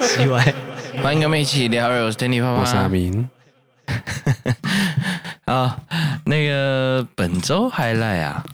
[0.00, 0.54] 奇怪，
[1.02, 3.28] 欢迎跟我们一起聊，我是 Danny 爸爸，我是阿明。
[5.44, 5.78] 啊，
[6.26, 8.44] 那个本周 highlight 啊，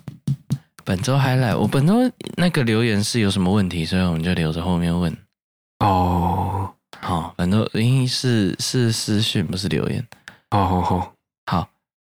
[0.85, 5.17] 本周 highlight，我本周那个留言是有什么问题，所以我们就留着后面问。
[5.79, 10.05] 哦，好，本周应是是私讯，不是留言。
[10.51, 11.13] 好好好，
[11.47, 11.69] 好，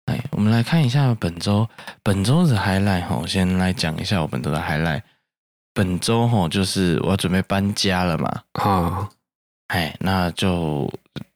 [0.07, 1.69] 来，我们来看一下本周
[2.03, 5.03] 本周的 highlight 哈，我先来讲一下我本周的 highlight。
[5.73, 9.09] 本周哈，就是我要准备搬家了嘛，啊，
[9.69, 10.91] 哎，那就。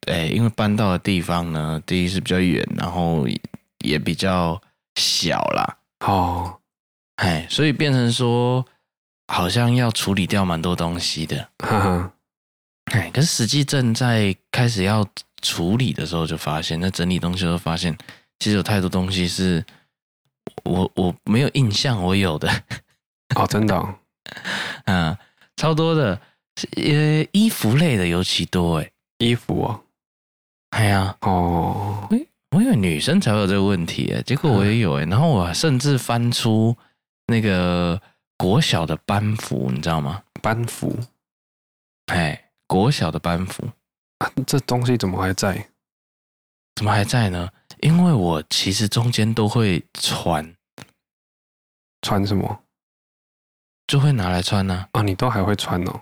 [0.07, 3.27] 哎，因为搬到的地方呢，第一是比较远，然后
[3.79, 4.61] 也比较
[4.95, 5.79] 小啦。
[6.07, 6.61] 哦，
[7.17, 8.65] 哎，所以变成说，
[9.27, 11.49] 好像要处理掉蛮多东西的。
[11.59, 12.13] 哈哈，
[12.93, 15.05] 哎，可是实际正在开始要
[15.43, 17.93] 处理的时候，就发现，那整理东西的时候发现，
[18.39, 19.65] 其实有太多东西是
[20.63, 22.49] 我我没有印象我有的。
[23.35, 23.93] 哦，真的哦？
[24.87, 25.17] 嗯，
[25.57, 26.21] 超多的，
[26.77, 29.83] 呃，衣服类的尤其多，哎，衣服哦。
[30.71, 32.19] 哎呀，哦，我
[32.51, 36.77] 我以为女生才会有这个问题，哎，结果我也有，哎，然后我甚至翻出
[37.27, 38.01] 那个
[38.37, 40.23] 国小的班服，你知道吗？
[40.43, 40.95] 班服，
[42.07, 43.69] 哎，国小的班服，
[44.19, 45.69] 啊，这东西怎么还在？
[46.75, 47.49] 怎么还在呢？
[47.81, 50.55] 因为我其实中间都会穿，
[52.03, 52.61] 穿什么？
[53.87, 54.87] 就会拿来穿呢。
[54.93, 56.01] 啊，你都还会穿哦？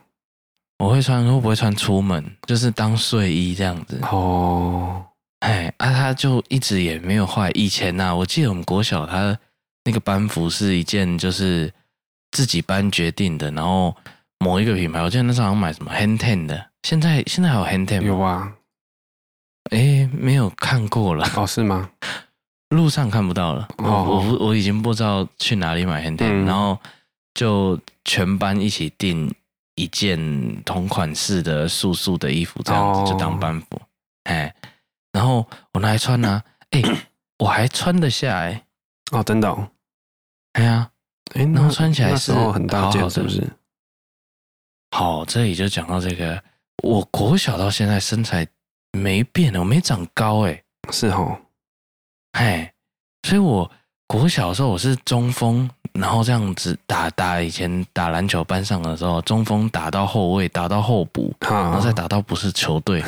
[0.78, 2.24] 我会穿，会不会穿出门？
[2.46, 3.98] 就是当睡衣这样子。
[4.02, 5.04] 哦，
[5.40, 7.50] 哎，啊，他就一直也没有坏。
[7.52, 9.36] 以前呐、啊，我记得我们国小他
[9.84, 11.72] 那个班服是一件就是
[12.32, 13.94] 自己班决定的，然后
[14.40, 16.70] 某一个品牌，我记得那时候好像买什么 Hand Ten 的。
[16.82, 18.06] 现在现在还有 Hand Ten 吗？
[18.06, 18.52] 有啊。
[19.70, 21.26] 哎，没有看过了。
[21.36, 21.88] 哦，是吗？
[22.70, 23.68] 路上看不到了。
[23.78, 26.76] 哦，我我已经不知道去哪里买 hand，Ten，嗯，然后
[27.34, 29.34] 就全班一起订。
[29.76, 33.82] 一件同款式的素素的衣服，这样子就当班服，
[34.22, 34.54] 哎、哦，
[35.10, 36.80] 然后我拿来穿呢、啊， 哎，
[37.40, 38.64] 我还穿得下哎，
[39.10, 39.68] 哦，真的、哦，
[40.52, 40.88] 哎呀，
[41.34, 43.42] 哎，然后穿起来是很大件，是不是？
[44.92, 46.40] 好，这里就讲到这个，
[46.84, 48.46] 我国小到现在身材
[48.92, 50.62] 没变，我没长高哎，
[50.92, 51.36] 是哦，
[52.30, 52.72] 哎，
[53.24, 53.68] 所以我
[54.06, 55.68] 国小的时候我是中锋。
[55.94, 63.00] 然后这样子打打，以前打篮球班上的时候，中锋打到后卫，打到候补，然后再打到不是球队。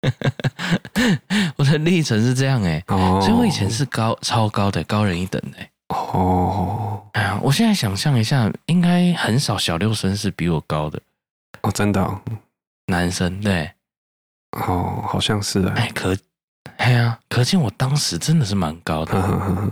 [1.56, 5.70] 我的历程是这样哎、欸，所以我以前是高超高的高人一等哎、欸。
[5.88, 10.98] 哦，哎呀，我现在想象一下，应该很少小六生是比我高的
[11.60, 12.18] 哦，真的、哦，
[12.86, 13.70] 男生对，
[14.52, 16.16] 哦，好像是哎，可，
[16.76, 19.12] 哎呀，可见我当时真的是蛮高的。
[19.20, 19.70] 呵呵呵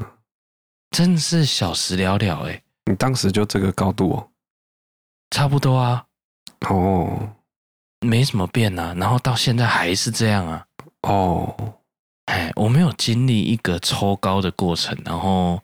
[0.91, 2.63] 真的是小时了了哎！
[2.85, 4.29] 你当时就这个高度哦？
[5.31, 6.05] 差不多啊。
[6.69, 7.31] 哦，
[8.01, 10.67] 没什么变啊，然后到现在还是这样啊。
[11.03, 11.75] 哦，
[12.27, 15.63] 哎，我没有经历一个抽高的过程，然后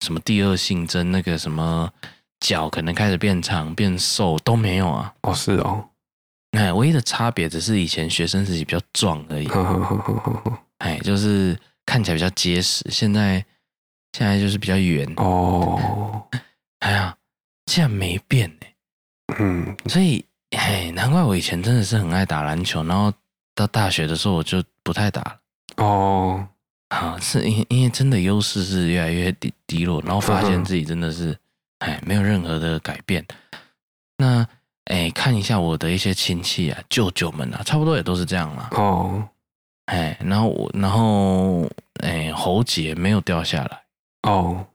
[0.00, 1.92] 什么第二性征，那个什么
[2.40, 5.12] 脚可能开始变长变瘦都没有啊。
[5.22, 5.88] 哦，是哦。
[6.52, 9.48] 哎，唯一的差别只是以前学生时期比较壮而已。
[10.78, 13.44] 哎，就是看起来比较结实，现在。
[14.16, 16.26] 现在就是比较圆哦，
[16.80, 17.14] 哎呀，
[17.66, 18.66] 竟然没变呢。
[19.38, 20.24] 嗯，所以
[20.56, 23.12] 哎，难怪我以前真的是很爱打篮球，然后
[23.54, 25.40] 到大学的时候我就不太打了。
[25.76, 26.48] 哦，
[26.88, 31.36] 啊，是因因为真的优势是越来越低低落，然后发现自己真的是
[31.80, 33.24] 哎没有任何的改变。
[34.16, 34.44] 那
[34.86, 38.68] 哎，看一下我的一些亲戚啊、舅舅们啊，差不多也都是这样嘛。
[38.72, 39.28] 哦，
[39.88, 41.66] 哎，然后我然后
[42.00, 43.82] 哎喉结没有掉下来。
[44.22, 44.66] 哦，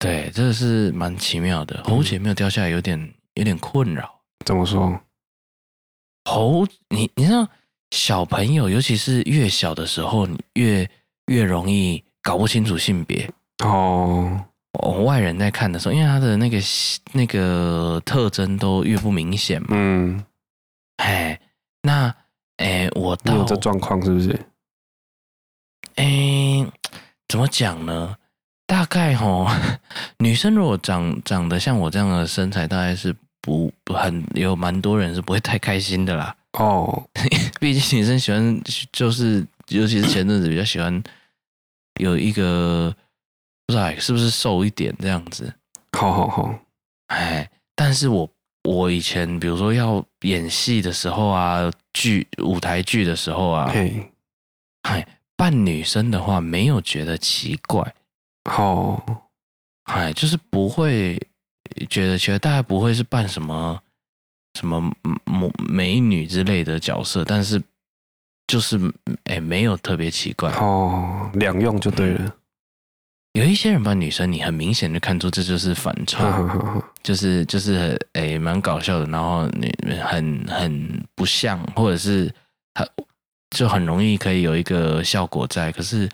[0.00, 1.80] 对，这个是蛮奇妙的。
[1.84, 4.20] 喉结没有掉下来，有点有点困扰。
[4.44, 5.00] 怎么说？
[6.24, 7.48] 喉，你你知道，
[7.92, 10.90] 小朋友尤其是越小的时候，你越
[11.26, 13.30] 越容易搞不清楚性别。
[13.62, 14.44] 哦，
[14.80, 16.58] 哦外人在看的时候，因为他的那个
[17.12, 19.68] 那个特征都越不明显嘛。
[19.70, 20.24] 嗯，
[20.96, 21.40] 哎，
[21.82, 22.12] 那
[22.56, 24.46] 哎，我到有这状况是不是？
[25.96, 26.66] 哎，
[27.28, 28.16] 怎么讲呢？
[28.66, 29.46] 大概吼，
[30.18, 36.34] 女生如果长长得像我这样的身材，大概是不不很有蛮多人是不会太开心的啦。
[36.52, 37.08] 哦，
[37.60, 38.60] 毕竟女生喜欢
[38.92, 41.02] 就是，尤其是前阵子比较喜欢
[42.00, 42.92] 有一个
[43.66, 45.54] 不知道是不是瘦一点这样子。
[45.92, 46.58] 好好好，
[47.06, 48.28] 哎，但是我
[48.66, 54.12] 我以前比如说要演戏的时候啊，剧舞台剧的时候啊，嘿，
[54.82, 57.94] 哎，扮女生的话没有觉得奇怪。
[58.44, 59.00] 哦，
[59.84, 61.16] 哎，就是不会
[61.88, 63.80] 觉得，觉得大家不会是扮什么
[64.54, 64.80] 什么
[65.24, 67.62] 美美女之类的角色，但是
[68.46, 68.76] 就是
[69.24, 72.34] 哎、欸，没有特别奇怪哦，两用就对了。
[73.36, 76.40] 嗯有一些人扮女生，你很明显就看出这就是反差，
[77.02, 79.70] 就是就是诶，蛮搞笑的，然后你
[80.02, 82.32] 很很不像，或者是
[82.72, 82.86] 他
[83.50, 86.08] 就很容易可以有一个效果在，可是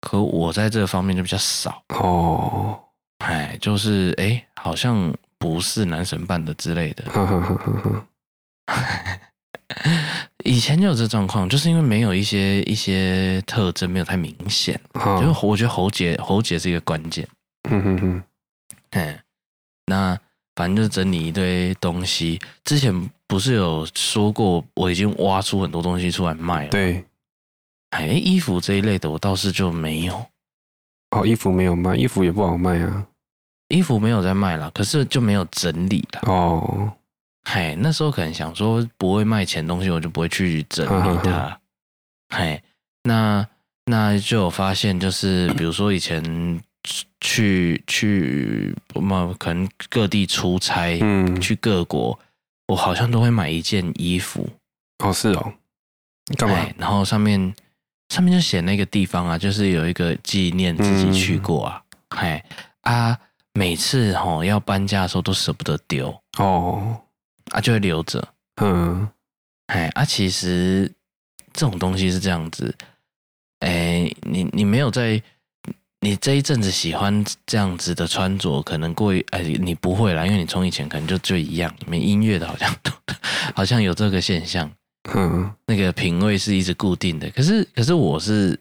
[0.00, 1.82] 可我在这个方面就比较少。
[1.88, 2.78] 哦，
[3.18, 7.04] 哎，就是诶，好像不是男神扮的之类的。
[10.44, 14.78] 以前就有这状况，就是因为没有一些一些特征，没有太明显。
[14.94, 17.26] 哦、就我觉得喉结喉结是一个关键。
[17.70, 18.22] 嗯哼哼，
[18.90, 19.18] 嗯，
[19.86, 20.18] 那
[20.54, 22.40] 反正就是整理一堆东西。
[22.64, 26.70] 之前不是有说过，我已经挖出很多东西出来卖了。
[26.70, 27.04] 对，
[27.90, 30.26] 哎，衣服这一类的我倒是就没有。
[31.10, 33.06] 哦，衣服没有卖，衣服也不好卖啊。
[33.68, 36.22] 衣服没有在卖了，可是就没有整理了。
[36.24, 36.92] 哦。
[37.44, 41.58] 嘿，那时候可能想说不会卖钱东西，我就不会去整理它。
[42.28, 42.62] 嘿，
[43.02, 43.46] 那
[43.86, 46.60] 那就有发现，就是比如说以前
[47.20, 52.18] 去去我们可能各地出差，嗯，去各国，
[52.68, 54.48] 我好像都会买一件衣服。
[55.04, 55.52] 哦，是哦，
[56.38, 56.66] 干嘛？
[56.78, 57.54] 然后上面
[58.08, 61.82] 上面就写那个地方啊，就是有一个纪念自己去过啊。
[62.10, 62.42] 嘿
[62.82, 63.18] 啊，
[63.52, 67.00] 每次吼要搬家的时候都舍不得丢哦。
[67.52, 68.26] 啊，就会留着。
[68.60, 69.08] 嗯，
[69.68, 70.90] 哎，啊，其实
[71.52, 72.74] 这种东西是这样子。
[73.60, 75.22] 哎，你你没有在，
[76.00, 81.72] 你这一阵子喜欢这样子的穿着，可能过于哎，你不会啦，因为你从以前可能就就一样。
[81.78, 82.90] 你们音乐的好像都
[83.54, 84.70] 好像有这个现象。
[85.14, 87.28] 嗯，那个品味是一直固定的。
[87.30, 88.58] 可是可是我是，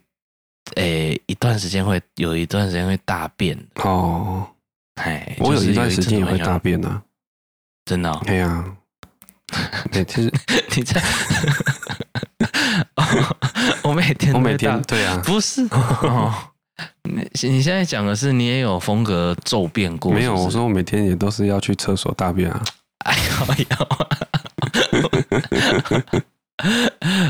[0.75, 3.57] 哎，一段时间会有一段时间会大变。
[3.75, 4.47] 哦，
[4.95, 7.01] 哎，我有一段时间也会大变啊。
[7.85, 8.21] 真的、哦？
[8.25, 8.77] 对呀、啊，
[9.92, 10.31] 对，其实
[10.75, 11.01] 你在、
[12.95, 13.03] 哦，
[13.83, 16.33] 我每天，我每天，对啊，不是，哦、
[17.03, 20.21] 你你现在讲的是你也有风格骤变过是是？
[20.21, 22.63] 没有，我说我每天也都是要去厕所大便啊。
[23.06, 23.31] 哎呦
[23.69, 23.77] 呦，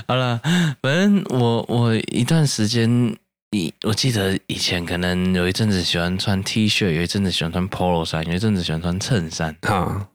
[0.08, 0.40] 好了，
[0.82, 3.16] 反正我我一段时间，
[3.52, 10.08] 以我记得以前可能有一阵子喜欢穿 T 恤，有一阵子喜欢穿 Polo 衫，有一阵子喜欢穿衬衫，哈。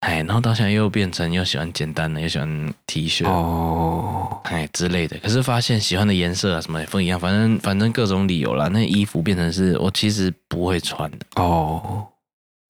[0.00, 5.18] 哎，然后到现在又变成又喜欢简单的，又喜欢 T 恤哦，哎之类的。
[5.18, 8.68] 可是发现喜欢的颜色啊什么也不一样，反正反正各种理由啦。
[8.68, 12.06] 那衣服变成是我其实不会穿的哦，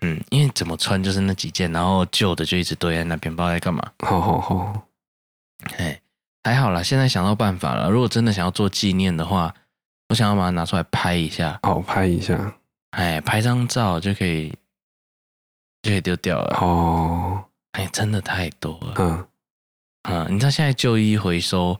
[0.01, 3.81] 嗯，因为怎么穿就是那几件，然后旧的就一直堆在那边，不知道在干嘛。
[4.05, 4.83] 好好好，
[5.77, 6.01] 哎，
[6.43, 7.89] 还好啦，现在想到办法了。
[7.89, 9.55] 如果真的想要做纪念的话，
[10.09, 12.55] 我想要把它拿出来拍一下，好拍一下，
[12.91, 14.53] 哎，拍张照就可以。
[15.83, 18.95] 就可以丢掉了哦，哎，真的太多了。
[18.97, 19.27] 嗯
[20.05, 21.79] 嗯，你知道现在旧衣回收，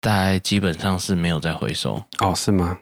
[0.00, 2.34] 大概基本上是没有在回收哦？
[2.34, 2.78] 是吗？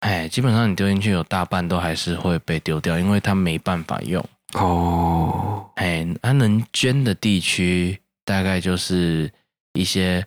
[0.00, 4.22] 哎，基本上你丢进去，有大半都还是会被丢掉，因为它没办法用
[4.52, 5.70] 哦。
[5.76, 9.32] 哎，它能捐的地区大概就是
[9.72, 10.26] 一些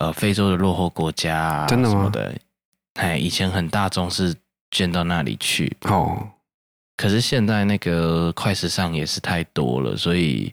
[0.00, 1.94] 呃非洲的落后国家啊，真的吗？
[1.94, 2.34] 什么的。
[2.94, 4.34] 哎，以前很大众是
[4.70, 6.26] 捐到那里去哦。
[6.98, 10.52] 可是现在那个快时尚也是太多了，所以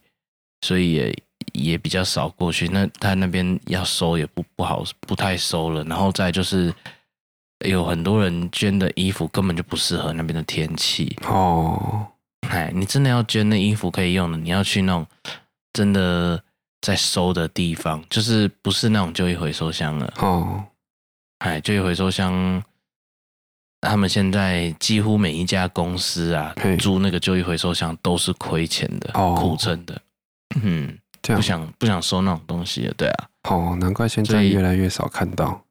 [0.62, 1.24] 所以也
[1.54, 2.68] 也比较少过去。
[2.68, 5.84] 那他那边要收也不不好，不太收了。
[5.86, 6.72] 然后再就是
[7.66, 12.06] 有很多人捐的衣服根本就不适合那边的天气哦。
[12.48, 15.08] 哎，你真的要捐的衣服可以用的，你要去那种
[15.74, 16.40] 真的
[16.82, 20.64] 在收的地方，就是不是那种旧衣回收箱了哦。
[21.40, 22.64] 哎，旧衣回收箱。
[23.82, 30.02] 他们现在几乎每一家公司啊，租那个旧衣回收箱都是亏钱的，苦撑的。
[30.62, 33.30] 嗯，不想不想收那种东西了，对啊。
[33.50, 35.62] 哦，难怪现在越来越少看到。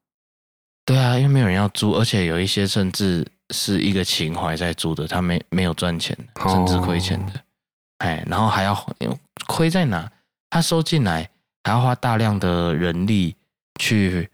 [0.84, 7.32] 对啊，因为没有人要租，而且有一些甚至是一个情怀在租的，他没没有赚钱，甚至亏钱的。
[7.99, 8.75] 哎，然后还要
[9.46, 10.11] 亏在哪？
[10.50, 11.28] 他收进来
[11.64, 13.34] 还要花大量的人力
[13.80, 14.30] 去。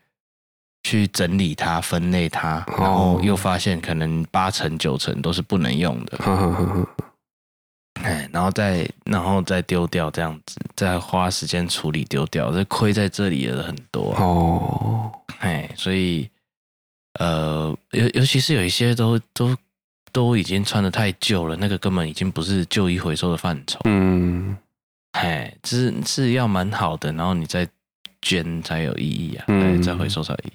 [0.82, 6.18] 去整理它、分类它，然后又发现可能八成九成都是不能用的，
[8.02, 14.14] 哎，然后再然后再丢掉这样子，再花时间处理丢掉，这亏在这里的很多。
[14.14, 16.28] 哦，哎，所以
[17.18, 19.54] 呃，尤尤其是有一些都都
[20.12, 24.56] 都已经穿的太旧了，那个根本已经不是旧衣回收的范畴，嗯，
[25.12, 27.68] 哎，是是要蛮好的，然后你再
[28.22, 30.52] 捐才有意义啊，对，再回收才有意义。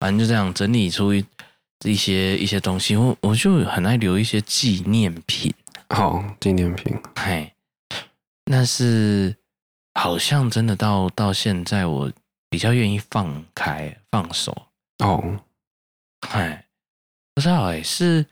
[0.00, 1.24] 反正就这样整理出一
[1.84, 5.52] 一些一些东西，我我就很爱留一些纪念品。
[5.90, 6.98] 好，纪念品。
[7.16, 7.52] 嘿，
[8.46, 9.36] 那是
[9.94, 12.10] 好像真的到到现在，我
[12.48, 14.66] 比较愿意放开放手
[15.00, 15.38] 哦。
[16.30, 16.64] 哎，
[17.34, 18.24] 不知道哎，是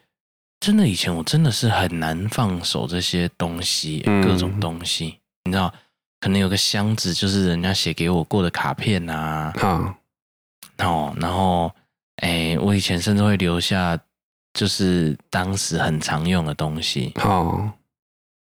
[0.61, 0.89] 真的。
[0.89, 5.73] 以前我真的是很难放手这些东西，各种东西，嗯、你知道，
[6.21, 9.53] 可能有个箱子，就是人家写给我过的卡片啊。
[10.79, 11.71] 好，哦，然后
[12.17, 13.99] 哎，我以前甚至会留下，
[14.55, 17.13] 就是当时很常用的东西。
[17.17, 17.75] 好，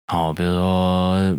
[0.07, 1.35] 好，比如说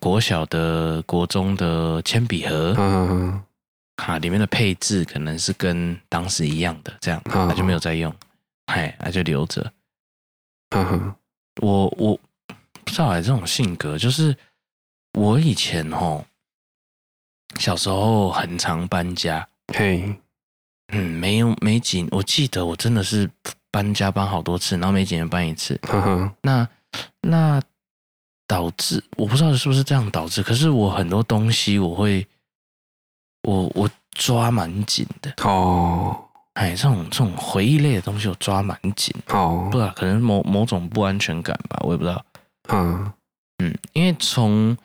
[0.00, 2.74] 国小的、国中的铅笔盒。
[2.78, 3.42] 嗯。
[3.98, 8.14] 卡里面的配置可能是跟当时一样的，这样他就没有再用，
[8.66, 9.72] 哎，他就留着。
[11.62, 12.14] 我我
[12.84, 14.36] 不知道哎，这种性格就是
[15.14, 16.22] 我以前哦，
[17.58, 20.18] 小时候很常搬家，嘿，
[20.92, 23.30] 嗯，没有没几，我记得我真的是
[23.70, 25.80] 搬家搬好多次，然后没几年搬一次。
[26.42, 26.68] 那
[27.22, 27.60] 那
[28.46, 32.26] 导致我不知道是不是这样导致，可是我很多东西我会。
[33.42, 36.20] 我我抓蛮紧的哦，
[36.54, 42.26] 哎，这种这种回忆类的东西我抓蛮紧哦，不知道可能某某种不安全感吧，我也不知道。
[42.70, 43.12] 嗯
[43.58, 44.76] 嗯，因为从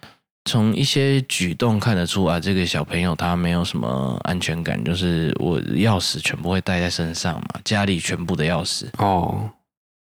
[0.45, 9.49] 从一些举动看得出啊，这个小朋友他没有什么安全感，就是我钥匙全部会带在身上嘛，家里全部的钥匙哦，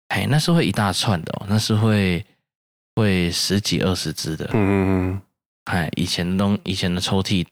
[0.09, 2.25] 哎，那是会一大串的哦，那是会
[2.97, 4.73] 会十几二十只的，嗯嗯
[5.13, 5.23] 嗯，
[5.65, 7.47] 哎，以前的东以前的抽屉。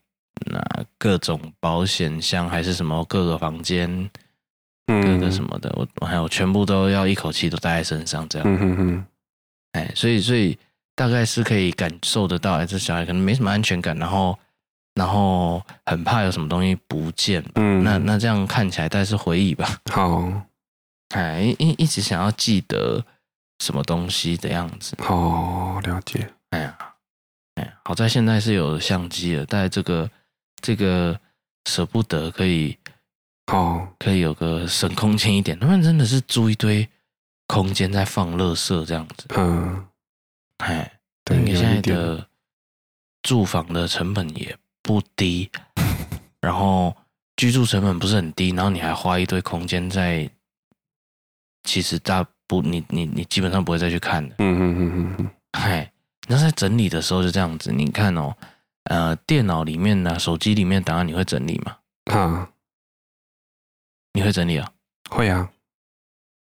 [0.47, 0.59] 那
[0.97, 4.09] 各种保险箱还是什么，各个房间，
[4.87, 8.49] 各个什么的，我我还有全部都要一口气都带在身上，这样。
[8.49, 9.05] 嗯哼哼，
[9.73, 10.57] 哎，所以所以
[10.95, 14.39] 大概是可以感受得到，哎，这小孩可能没什么安全感，然后
[14.95, 17.45] 然后很怕有什么东西不见。
[17.55, 19.79] 嗯，那那这样看起来，大概是回忆吧。
[19.91, 20.33] 好，
[21.11, 23.05] 哎，一一直想要记得
[23.59, 24.97] 什么东西的样子。
[24.99, 26.29] 哦，了解。
[26.51, 26.79] 哎呀，
[27.57, 30.11] 哎，好在现在是有相机了，带这个。
[30.63, 31.19] 这个
[31.65, 32.77] 舍不得，可以
[33.51, 35.59] 哦，可以有个省空间一点。
[35.59, 36.87] 他们真的是租一堆
[37.47, 39.25] 空间在放垃圾这样子。
[39.39, 39.83] 嗯，
[40.61, 42.27] 哎，对，你现在的
[43.23, 45.51] 住房的成本也不低，
[46.41, 46.97] 然后
[47.37, 50.29] 居住成本不是很低，然后你还花一堆空间在，
[51.65, 54.37] 其实大不，你你你基本上不会再去看的。
[54.39, 55.93] 嗯嗯嗯嗯嗯，嗨，
[56.29, 58.35] 那在整理的时候就这样子，你看哦。
[58.85, 61.77] 呃，电脑里面呢，手机里面档案你会整理吗？
[62.07, 62.51] 啊，
[64.15, 64.73] 你会整理啊？
[65.11, 65.49] 会啊，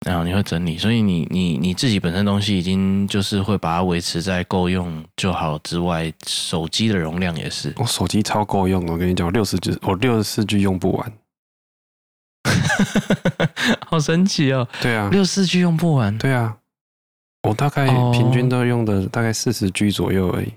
[0.06, 7.74] 然后你会整理，所以你你你自己本身东西已经就是会把它维持在够用就好之外，手机的容量也是。
[7.78, 11.14] 我手机超够用的，我跟你讲，六十 G，我六十四 G 用不完，
[13.90, 14.68] 好神奇哦！
[14.80, 16.56] 对啊，六十四 G 用不完，对啊，
[17.42, 20.54] 我大概平均都用的大概四十 G 左右而已。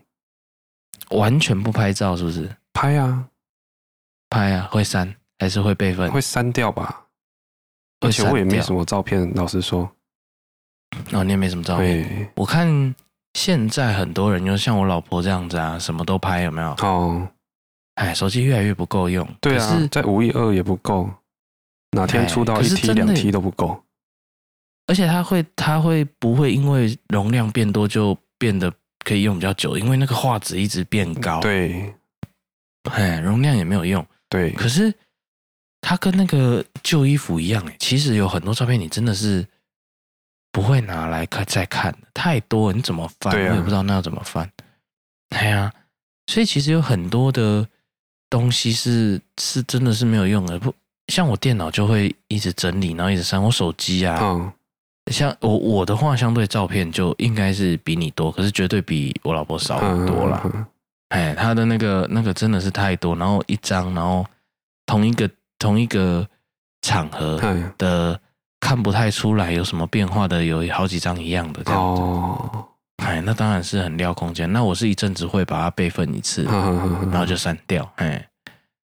[1.17, 2.55] 完全不拍照是不是？
[2.75, 3.27] 拍啊，
[4.29, 6.11] 拍啊，会删还是会备份？
[6.11, 7.07] 会删掉吧。
[8.01, 9.91] 而且我也没什么照片，老实说。
[11.13, 12.31] 哦，你也没什么照片。
[12.35, 12.95] 我看
[13.35, 16.71] 现在很多人就像我老婆这样子啊，什么都拍，有没有？
[16.81, 17.29] 哦，
[17.95, 19.29] 哎，手机越来越不够用。
[19.41, 21.11] 对啊，在五一二也不够，
[21.91, 23.83] 哪天出到一 T 两 T 都不够。
[24.87, 28.73] 而且它会，它会不会因为容量变多就变得？
[29.05, 31.41] 可以用比较久，因为那个画质一直变高。
[31.41, 31.95] 对，
[32.91, 34.05] 哎，容量也没有用。
[34.29, 34.93] 对，可是
[35.81, 39.47] 它跟那个旧衣服一样，哎，其实有很多照片你真的是
[40.53, 43.35] 不会拿来看再看，太多，你怎么翻？
[43.35, 44.51] 啊、我也不知道那要怎么翻。
[45.31, 45.73] 哎呀，
[46.27, 47.67] 所以其实有很多的
[48.31, 50.75] 东西是是真的是没有用的，不
[51.09, 53.43] 像我电脑就会一直整理，然后一直删。
[53.43, 54.19] 我手机啊。
[54.21, 54.53] 嗯
[55.11, 60.69] 像我我的话，相对照片就应该是比你多，可是绝对比我老婆少很多啦。
[61.09, 64.27] 哎，他的那个那个真的是太多，然后一张，然后
[64.85, 65.27] 同一个
[65.59, 66.27] 同一个
[66.83, 67.41] 场合
[67.77, 68.21] 的
[68.61, 72.03] 看不太出来有什么变化的，有好几张一样的这样子。
[72.03, 74.51] 哦，哎，那当然是很撩空间。
[74.53, 76.45] 那我是一阵子会把它备份一次，
[77.11, 78.29] 然后就删掉，哎，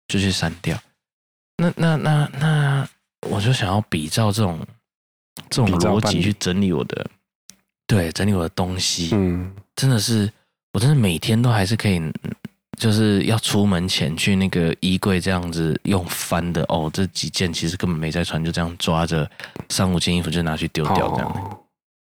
[0.08, 0.78] 就去删掉。
[1.56, 2.88] 那那那那，
[3.28, 4.58] 我就想要比照这种。
[5.50, 7.06] 这种逻辑去整理我的，
[7.88, 10.32] 对，整理我的东西，嗯，真的是，
[10.72, 12.00] 我真的每天都还是可以，
[12.84, 19.30] 就是要出门前去那个衣柜这样子用翻的哦，这几件其实根本没在穿，就这样抓着
[19.70, 21.58] 三五件衣服就拿去丢掉这样，哦、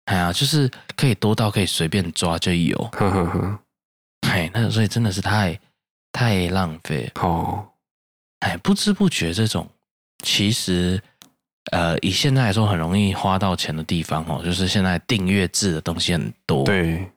[0.05, 3.59] 哎呀，就是可以多到可以随便抓就有，呵呵呵，
[4.29, 5.59] 哎，那所以真的是太
[6.11, 7.11] 太浪费。
[7.15, 7.67] 哦，
[8.41, 9.67] 哎，不知不觉这种
[10.23, 11.01] 其实。
[11.71, 16.63] 呃，以现在来说，很容易花到钱的地方哦，就是现在订阅制的东西很多。
[16.63, 17.07] 对，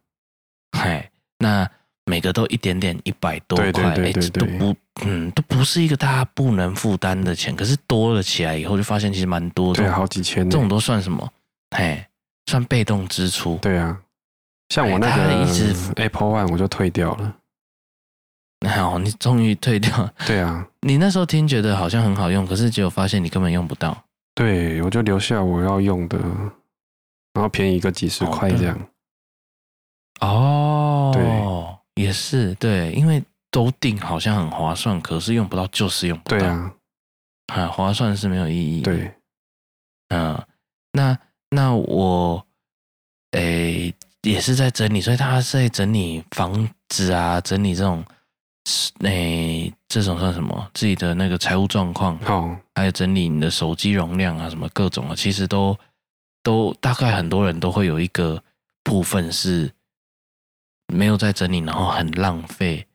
[0.77, 1.71] 嗨，那
[2.07, 7.55] 每个都一点点一百多块，哎，都不，嗯，都不是一个大家不能负担的钱。
[7.55, 10.49] 可是多了起来以后，就发现其实蛮多的，对，好几千。
[10.51, 11.33] 这种都算什么？
[11.77, 12.05] 嘿，
[12.47, 13.57] 算被动支出。
[13.63, 14.01] 对啊，
[14.69, 17.37] 像我那个一直 Apple One 我就退掉了。
[18.69, 20.13] 好， 你终于退掉了。
[20.27, 24.05] 对啊，你那时候听觉得好像很好用，可是结果发现你根本用不到。
[24.35, 26.19] 对，我就留下我要用的，
[27.35, 28.79] 然后便宜个几十块这样。
[30.21, 31.23] 哦，对，
[31.95, 36.39] 也是对，因为都订好像很划算，可是用不到就是用不到。
[36.39, 36.73] 对啊，
[37.53, 38.81] 很划算是没有意义。
[38.83, 39.13] 对，
[40.09, 40.43] 嗯，
[40.93, 41.19] 那
[41.51, 42.47] 那我，
[43.33, 48.05] 诶，也是在整理，所以他是在整理房子啊，整理这种。
[49.01, 50.71] 诶、欸、这种算什么？
[50.73, 55.77] 自己的那个财务状况，好，还有整理你的手机容量啊，什么各种啊，其实都
[56.45, 58.41] 都大概很多人都会有一个
[58.85, 59.69] 部分是
[60.93, 62.87] 没有在整理，然后很浪费。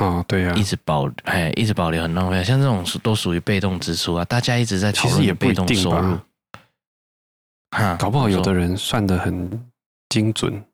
[0.00, 2.44] 哦，对呀、啊，一直保哎，一直保留很浪费。
[2.44, 6.18] 像这种都属于被动支出啊，大家一直在讨论被动收入。
[7.70, 9.68] 哈，搞不好有的人算的很
[10.08, 10.64] 精准。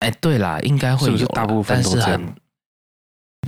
[0.00, 2.08] 哎，对啦，应该会有，是是大部分都这样。
[2.08, 2.34] 但是很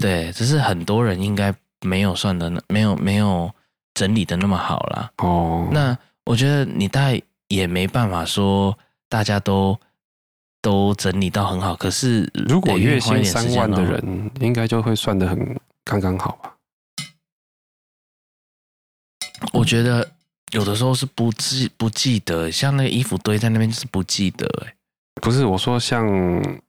[0.01, 3.51] 对，只是很多人应该没有算的，没有没有
[3.95, 5.11] 整理的那么好啦。
[5.19, 5.97] 哦，那
[6.27, 8.77] 我觉得你大概也没办法说
[9.09, 9.79] 大家都
[10.63, 11.75] 都整理到很好。
[11.77, 16.55] 可是如果月薪三万的人，应该就会算得很刚刚好吧？
[19.53, 20.07] 我觉得
[20.53, 24.75] 有的时候是不记不记得，像那个衣服堆在那边就是不记得哎、欸。
[25.23, 26.07] 不是我说像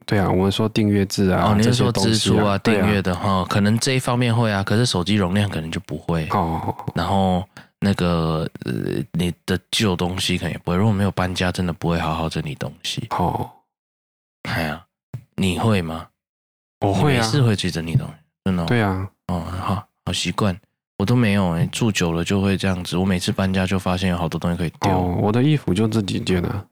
[0.05, 6.75] 对啊，我们说订阅制啊，哦，你是说支出啊，订阅的哈，可能这一方面会啊，可是手机容量可能就不会哦。
[6.93, 7.47] 然后
[7.79, 8.73] 那个呃，
[9.13, 13.49] 你的旧东西可能也不会，如果没有搬家，真的不会好好整理东西哦。
[14.43, 14.85] 哎呀，
[15.35, 16.07] 你会吗？
[16.79, 18.13] 我会啊，是会追着你东西，
[18.45, 18.65] 真的。
[18.65, 20.59] 对啊，哦，好好习惯，
[20.97, 22.97] 我都没有哎，住久了就会这样子。
[22.97, 24.91] 我每次搬家就发现有好多东西可以丢。
[24.91, 26.65] 哦，我的衣服就这几件啊。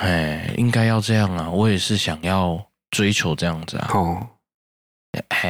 [0.00, 1.50] 哎，应该要这样啊！
[1.50, 3.90] 我也是想要追求这样子啊。
[3.92, 4.26] 哦，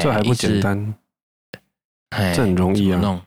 [0.00, 0.94] 这还不简单，
[2.10, 3.22] 哎，这很容易啊，弄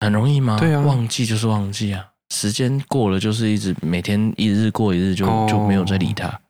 [0.00, 0.58] 很容易吗？
[0.60, 6.40] 对啊，忘记就是忘记啊，时间过了就是一直每天一日过一日就，就、哦、就没有再理他。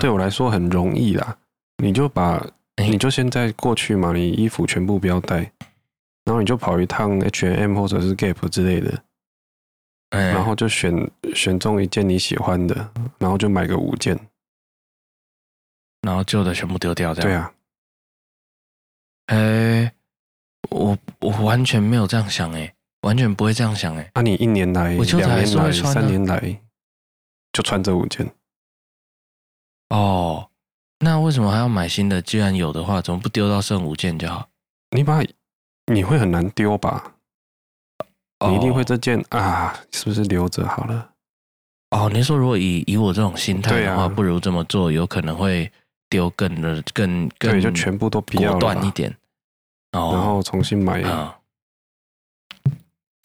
[0.00, 1.38] 对我来说很容易啦，
[1.76, 2.44] 你就把
[2.76, 5.36] 你就现在过去嘛，你衣服全部不要带，
[6.24, 9.02] 然后你就跑一趟 H&M 或者是 Gap 之类的。
[10.10, 12.74] 然后就选选中一件你喜欢的，
[13.18, 14.18] 然后就买个五件，
[16.00, 17.30] 然后旧的全部丢掉，这样。
[17.30, 17.52] 对啊。
[19.26, 19.92] 哎，
[20.70, 24.10] 我我完全没有这样想，哎，完全不会这样想，哎。
[24.14, 26.60] 那你一年来、两年来、三年来，
[27.52, 28.30] 就穿这五件。
[29.90, 30.50] 哦，
[31.00, 32.20] 那为什么还要买新的？
[32.20, 34.48] 既然有的话，怎么不丢到剩五件就好？
[34.90, 35.20] 你把
[35.86, 37.14] 你会很难丢吧？
[38.46, 39.78] 你一定会这件啊？
[39.90, 41.10] 是不是留着好了？
[41.90, 45.70] 哦，你说如果以以我这种心态的话，啊、不如这么做，有可能会
[46.10, 49.10] 丢更的更更对，就全部都比较断一点，
[49.92, 51.37] 哦，然后重新买啊。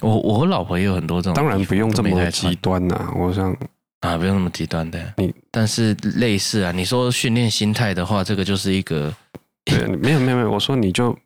[0.04, 3.14] 我我老婆也有很多这种，当然不用这么极端呐、啊。
[3.16, 3.52] 我想
[4.02, 5.14] 啊，不用那么极端的。
[5.18, 9.12] 你但是类似啊，你说训练心态的话，这个就是一个
[9.66, 11.18] 对， 没有没有没有，我说你就。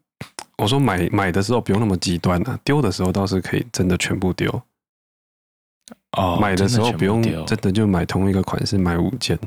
[0.59, 4.49] 我说买买的时候不用那么极端啊，丢的时候倒是可以真的全部丢。
[6.17, 9.37] 哦，买的时候不用真的就买同一个款式买五件。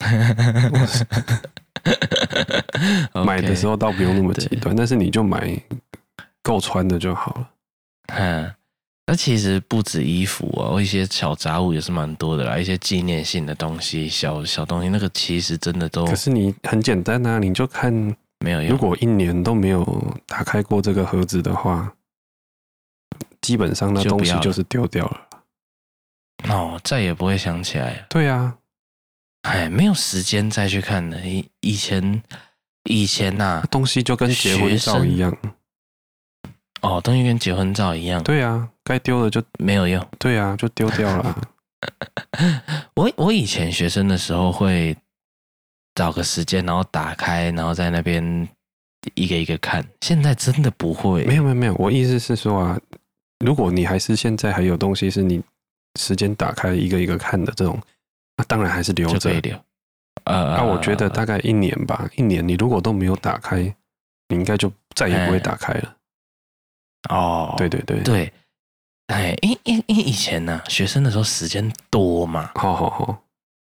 [3.26, 5.54] 买的时候倒不用那么极端，但是你就买
[6.42, 7.50] 够穿的就好了。
[8.08, 8.54] 嗯，
[9.06, 16.04] 那其实不止衣服啊，一些小杂物也是蛮多的啦，一些纪念性的东西，小小东西，那个其实真的都。
[16.06, 18.16] 可是你很简单啊，你就看。
[18.44, 18.72] 没有用。
[18.72, 21.94] 如果一年都没有打开过这个盒子的话，
[23.40, 25.28] 基本上那东西就是丢掉了。
[26.48, 28.06] 哦，再也不会想起来了。
[28.08, 28.58] 对啊，
[29.42, 31.20] 哎，没有时间再去看了。
[31.20, 32.20] 以以前
[32.90, 35.32] 以前呐、啊，东西就跟结婚照一样。
[36.82, 38.22] 哦，东西跟结婚照一样。
[38.22, 40.06] 对啊，该丢的就没有用。
[40.18, 41.48] 对啊，就丢掉了。
[42.94, 44.96] 我我以前学生的时候会。
[45.94, 48.48] 找个时间，然后打开，然后在那边
[49.12, 49.86] 一个一个看。
[50.00, 51.22] 现在真的不会。
[51.26, 52.80] 没有没有没有，我意思是说啊，
[53.44, 55.42] 如果你还是现在还有东西是你
[56.00, 57.78] 时间打开一个一个看的这种，
[58.38, 59.28] 那当然还是留着。
[59.28, 59.54] 可以留。
[60.24, 63.58] 呃，那我觉得大概一年吧，一年你如果都没有打开，
[64.28, 65.94] 你应该就再也不会打开了。
[67.08, 68.32] 哦，对对对对。
[69.08, 72.50] 哎，因因因为以前呢、啊，学生的时候时间多嘛。
[72.54, 73.22] 好好好。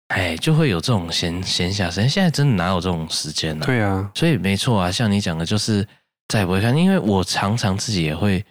[0.08, 2.10] 哎，就会有这种闲闲暇时间。
[2.10, 3.64] 现在真的哪有这种时间呢？
[3.64, 5.86] 对啊，所以没错啊，像你讲的，就是
[6.28, 8.44] 再也不会看，因为我常常自己也会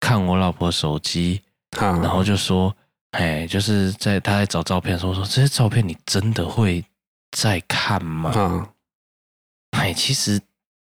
[0.00, 1.42] 看我老婆手机，
[1.78, 2.74] 然后就说，
[3.10, 6.82] 哎，就是在她在找照片的时候说，这些照片你真的会
[7.30, 8.70] 再看吗？
[9.72, 10.40] 哎，其实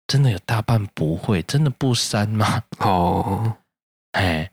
[0.06, 2.62] 真的有大半不会，真的不删吗？
[2.78, 3.54] 哦，
[4.12, 4.50] 哎，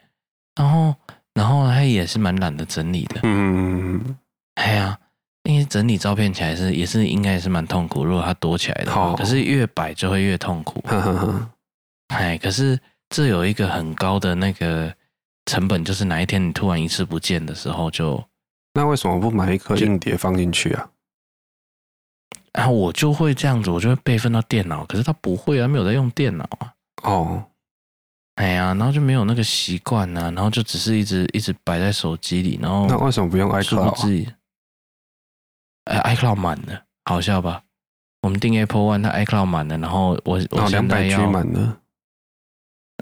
[0.56, 0.96] 然后
[1.34, 4.18] 然后他也是蛮懒得整理的，嗯，
[4.56, 4.98] 哎呀。
[5.46, 10.84] 因为整理照片起来是也是应该也是蛮痛苦，如果它多起来的话，可是越摆就会越痛苦。
[12.14, 14.94] 哎，可是这有一个很高的那个
[15.48, 18.24] 成本，就是哪一天你突然一次不见的时候就，就
[18.76, 20.88] 那为什么不买一颗硬碟放进去啊？
[22.54, 26.74] 然后我就会这样子，我就会备份到电脑，可是他不会啊，没有在用电脑啊。
[27.04, 27.44] 哦，
[28.36, 34.34] 哎呀，然后就没有那个习惯啊，然后就只是一直一直摆在手机里，然后那为什么不用 iCloud？
[35.86, 37.64] 哎，iCloud 满了，好笑吧？
[38.22, 41.78] 我们订 Apple One，它 iCloud 满了，然后我我现在要满了，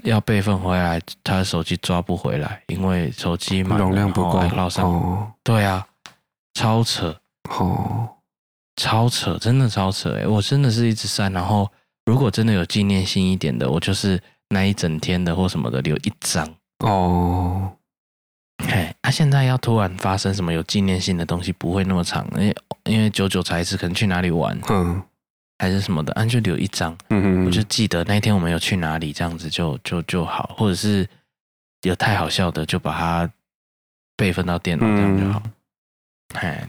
[0.04, 5.86] 要备份回来，他的手机抓不回来，因为手机满，容量不够，iCloud 上，哦、对啊，
[6.54, 8.08] 超扯，哦，
[8.80, 11.70] 超扯，真的超扯，哎，我真的是一直删，然后
[12.06, 17.72] 如果真的有纪念性一点的，我就是那一整天的或什么的留一张，哦。
[18.62, 25.02] 嘿，他、啊、现在要突然发生什么有纪念性的东西，不会那么长，因为因为久久才一次，可能去哪里玩，嗯，
[25.58, 31.06] 还是什么的，啊，就留一张，嗯嗯，我就记得那天我们有去哪里，这样子就就就好，或者是
[31.82, 33.30] 有太好笑的，就把它
[34.16, 35.42] 备份到电脑，这样就好。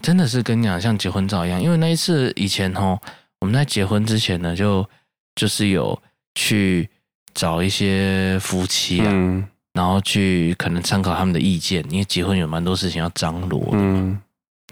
[0.01, 2.99] 真的是跟你讲像结婚照一样，因为那一次以前哦，
[3.39, 4.87] 我们在结婚之前呢，就
[5.35, 5.97] 就是有
[6.35, 6.89] 去
[7.33, 9.07] 找一些夫妻啊。
[9.09, 13.77] 嗯然后去可能参考他们的意见，因为结婚有蛮多事情要张罗的。
[13.77, 14.21] 嗯，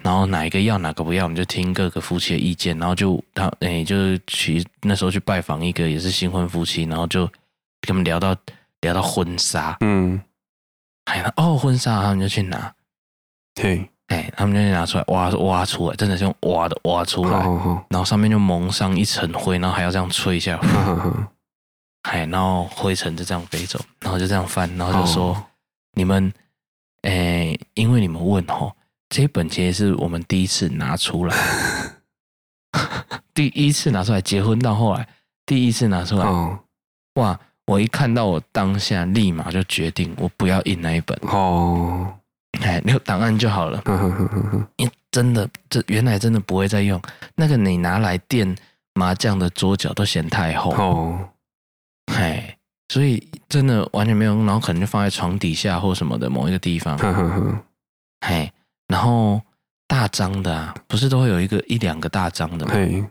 [0.02, 2.78] 然后哪一个要，哪个不要，我们就听各个夫妻的意见。
[2.78, 8.36] 然后就他诶，就是去那时候去拜访一个也是新婚夫妻，然后就跟他们聊到
[8.82, 9.74] 聊到婚纱。
[9.80, 10.20] 嗯，
[11.06, 12.70] 哎，哦，婚纱，他们就去拿。
[13.54, 17.40] 对，哎，他们就拿出来挖挖出来，真的是用挖的挖出来。
[17.40, 20.56] 好好好，然后上面就蒙上一层灰，然后还要这样吹一下。
[20.58, 21.28] 呵呵
[22.02, 25.44] 哎，然后灰尘就这样飞走，然后就这样翻，然后就说：“哦、
[25.94, 26.32] 你们，
[27.02, 28.72] 哎，因为你们问哦，
[29.08, 31.36] 这本其实是我们第一次拿出来，
[33.34, 35.06] 第一次拿出来，结婚到后来
[35.44, 36.58] 第一次拿出来，哦、
[37.14, 37.38] 哇！
[37.66, 42.12] 我一看到我当下立马就决定，我不要印那一本哦，
[42.60, 43.82] 哎，留档案就好了。
[44.76, 47.00] 因为真的，这原来真的不会再用
[47.34, 48.56] 那个，你拿来垫
[48.94, 51.28] 麻将的桌角都嫌太厚哦。”
[52.12, 52.56] 哎，
[52.88, 56.96] 所以真的完全没有用，然后可能就放在床底下或什么的某一个地方。
[58.20, 58.52] 哎，
[58.88, 59.40] 然后
[59.86, 62.72] 大张的啊，不是都会有一个一两个大张的吗？
[62.74, 63.04] 嘿，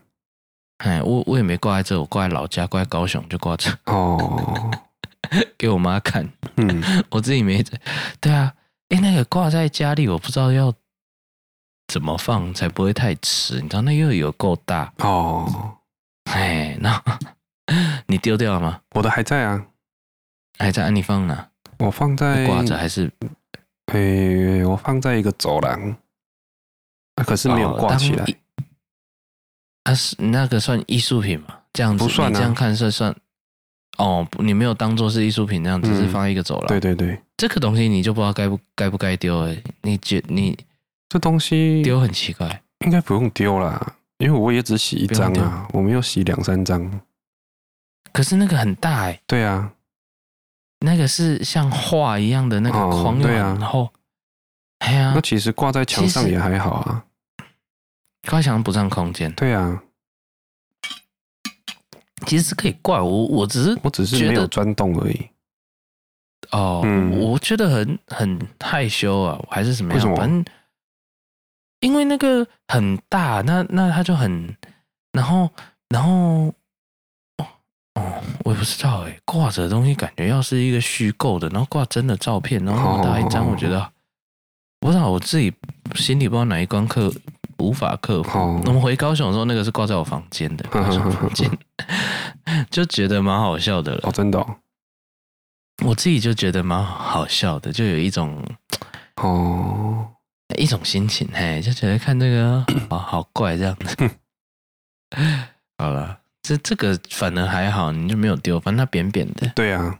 [0.79, 3.71] 哎，我我也没挂在这，我挂在老家，挂在高雄就挂这。
[3.85, 4.69] 哦，
[5.57, 6.29] 给我妈看。
[6.57, 7.79] 嗯， 我自己没在。
[8.19, 8.53] 对啊，
[8.89, 10.73] 哎，那个挂在家里，我不知道要
[11.87, 13.61] 怎么放才不会太迟。
[13.61, 15.77] 你知道那又有够大哦。
[16.25, 17.01] 哎，那。
[18.07, 18.81] 你丢掉了吗？
[18.95, 19.63] 我的还在啊，
[20.57, 20.85] 还在。
[20.85, 21.49] 啊你放哪？
[21.77, 23.11] 我放在挂着还是？
[23.93, 25.95] 诶，我放在一个走廊，
[27.17, 28.25] 可是没有挂起来。
[29.83, 31.59] 啊，是那个算艺术品吗？
[31.73, 33.15] 这样子不算，这样看算算。
[33.99, 36.67] 哦，你没有当做是艺术品那样，只是放一个走廊。
[36.67, 39.61] 对对对，这个东西你就不知道该不该不该丢诶。
[39.81, 40.57] 你觉你
[41.09, 47.01] 这东西丢很奇怪，应该不用丢啦，因为我也只洗一张啊，我没有洗两三张。
[48.11, 49.71] 可是那个很大哎、欸，对啊，
[50.79, 53.91] 那个是像画一样的那个框，对啊，然后，
[54.79, 57.03] 哎呀，那其实挂在墙上也还好啊，
[58.27, 59.83] 挂在墙上不占空间，对啊，
[62.25, 65.29] 其实是可以怪，我我只是我只是没有钻洞而已，
[66.51, 69.97] 哦，嗯、我觉得很很害羞啊，还是什么样？
[69.97, 70.15] 为什么？
[70.15, 70.43] 反正
[71.81, 74.55] 因为那个很大，那那他就很，
[75.13, 75.49] 然后
[75.89, 76.53] 然后。
[77.37, 77.47] 哦
[77.95, 83.91] 哦，我也不知道哎，挂着的东西感觉要是一个虚构的，然后挂真的照片，然后那么大一张，我觉得
[84.79, 85.51] 不知道我自己
[85.95, 87.11] 心里不知道哪一关克
[87.59, 88.39] 无法克服。
[88.65, 91.49] 我们回高雄的时候，那个是挂在我房间的， 高雄房间
[92.71, 94.01] 就觉得蛮好笑的了。
[94.03, 94.45] 哦，真的，
[95.85, 98.43] 我自己就觉得蛮好笑的，就有一种
[99.17, 100.07] 哦
[100.57, 104.09] 一种心情，嘿，就觉得看这个啊 好怪这样子。
[105.77, 106.17] 好了。
[106.41, 109.47] 这这个反而还好，你就没有丢，反正它扁扁的。
[109.49, 109.99] 对啊，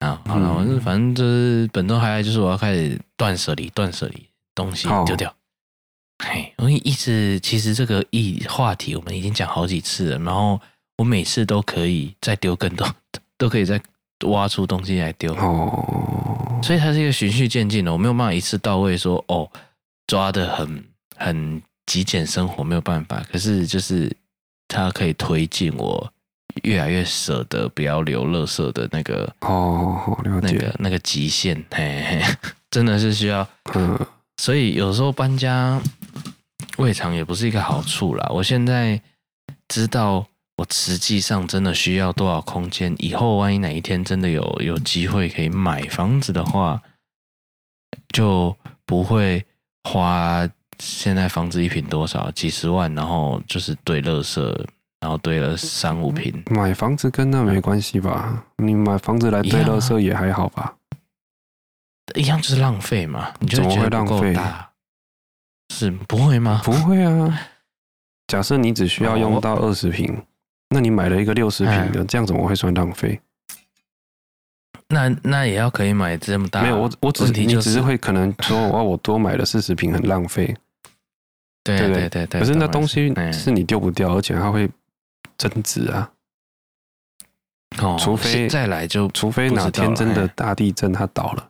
[0.00, 5.32] 啊，好了，我是、嗯、反正就是本周还就是我要开始断舍离，断舍离东西丢掉。
[6.22, 10.60] 嘿，我一直其实这个议话题我们已经讲好几次了，然后
[10.98, 12.86] 我每次都可以再丢更多，
[13.38, 13.80] 都可以再
[14.26, 15.34] 挖出东西来丢。
[15.34, 19.50] 哦，所以它是一个循序渐进的，我没有办法一次到位说哦，
[20.06, 20.84] 抓的很
[21.16, 24.14] 很极简生活没有办法，可是就是
[24.68, 26.12] 它可以推进我
[26.64, 32.22] 越来越舍得不要留垃圾的那个哦，那个那个极限，嘿嘿，
[32.70, 33.98] 真的是需要嗯。
[34.40, 35.78] 所以有时候搬家
[36.78, 38.26] 未尝也不是一个好处啦。
[38.30, 38.98] 我现在
[39.68, 40.26] 知道
[40.56, 46.80] 我实际上真的需要多少空间，以后万一哪一天真的有有机会可以买房子的话，
[48.14, 49.44] 就不会
[49.84, 50.48] 花
[50.78, 54.40] 现在房子一平多少几十万，然后就是堆垃圾，
[55.00, 56.42] 然后堆了三五平。
[56.50, 58.42] 买房子跟那没关系吧？
[58.56, 60.76] 你买房子来堆垃圾也还好吧？
[62.14, 64.36] 一样就是浪费嘛，你就怎么会浪费？
[65.74, 66.60] 是不会吗？
[66.64, 67.40] 不会啊。
[68.26, 70.22] 假设你只需要用到二十瓶，
[70.68, 73.20] 那你买了一个六十瓶的，这样怎么会算浪费？
[74.88, 76.62] 那那也要可以买这么大？
[76.62, 80.56] 没有，我我只是你只是会可能说， 哇，我多买了四十瓶，很浪费。
[81.62, 82.40] 对对对对。
[82.40, 84.68] 可是那东西是你丢不掉，而且它会
[85.38, 86.10] 增值啊。
[87.78, 91.49] 哦，除非再来就，除非哪天真的大地震，它倒了。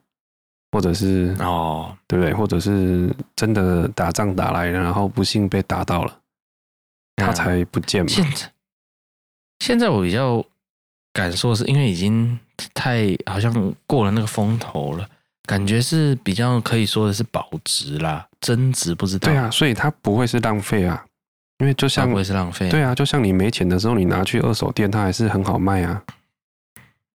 [0.72, 2.33] 或者是哦，对不对？
[2.33, 6.16] 或者是真的打仗打来了，然后不幸被打到了，
[7.16, 8.09] 他才不见嘛。
[8.09, 8.52] 现在，
[9.59, 10.44] 现在我比较
[11.12, 12.38] 感受是因为已经
[12.72, 15.09] 太好像过了那个风头了，
[15.46, 19.28] 感觉是比较可以说的是保值啦，增值不知道。
[19.28, 21.04] 对啊，所以它不会是浪费啊，
[21.59, 22.68] 因为就像不会是浪费。
[22.68, 26.02] 对啊，就像你没钱的时候，你拿去二手店，它还是很好卖啊。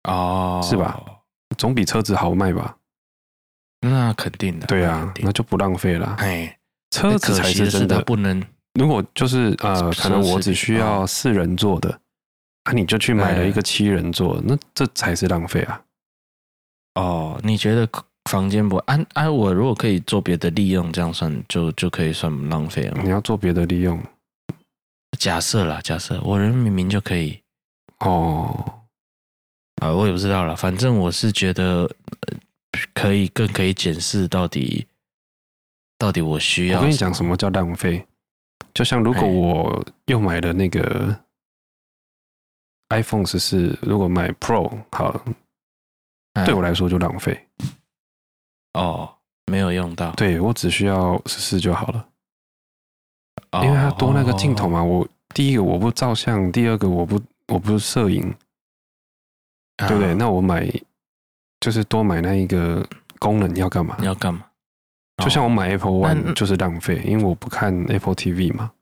[0.04, 0.98] 哦，是吧？
[1.58, 2.74] 总比车子好卖吧？
[3.85, 6.14] 那肯定的，对啊，那就不浪费了。
[6.21, 6.57] 哎，
[6.90, 8.40] 车子才是真的不能。
[8.79, 11.90] 如果就是呃，可能我只需要四人座的，
[12.62, 15.83] 啊，你就去买了一个七人座，那这才是浪费啊。
[16.95, 17.88] 哦，你觉得
[18.31, 19.05] 房间不安？
[19.14, 23.03] 哎，我如果可以做别的利用，这样算就就可以算浪费了。
[23.03, 24.01] 你要做别的利用？
[25.18, 27.40] 假设啦，假设我人明明就可以。
[27.99, 28.81] 哦，
[29.83, 31.90] 啊，我也不知道了，反正我是觉得。
[32.94, 34.87] 可以更可以检视到底，
[35.98, 36.78] 到底我需要。
[36.78, 38.06] 我跟你讲，什么叫浪费？
[38.72, 41.14] 就像如果我又买了那个
[42.88, 45.24] iPhone 十四，如果买 Pro 好，
[46.46, 47.46] 对我来说就浪费。
[48.72, 50.12] 哦，没有用到。
[50.12, 52.08] 对，我只需要十四就好了，
[53.62, 54.82] 因为它多那个镜头嘛。
[54.82, 58.35] 我第一个我不照相，第二个我不我不摄影，
[59.76, 60.14] 对不对？
[60.14, 60.66] 那我买。
[61.62, 62.85] 就是多买那一个
[63.20, 63.96] 功能要干嘛？
[64.01, 64.44] 你要干嘛？
[65.22, 68.72] 就像我买 Apple One 就是浪费，因为我不看 Apple TV 嘛。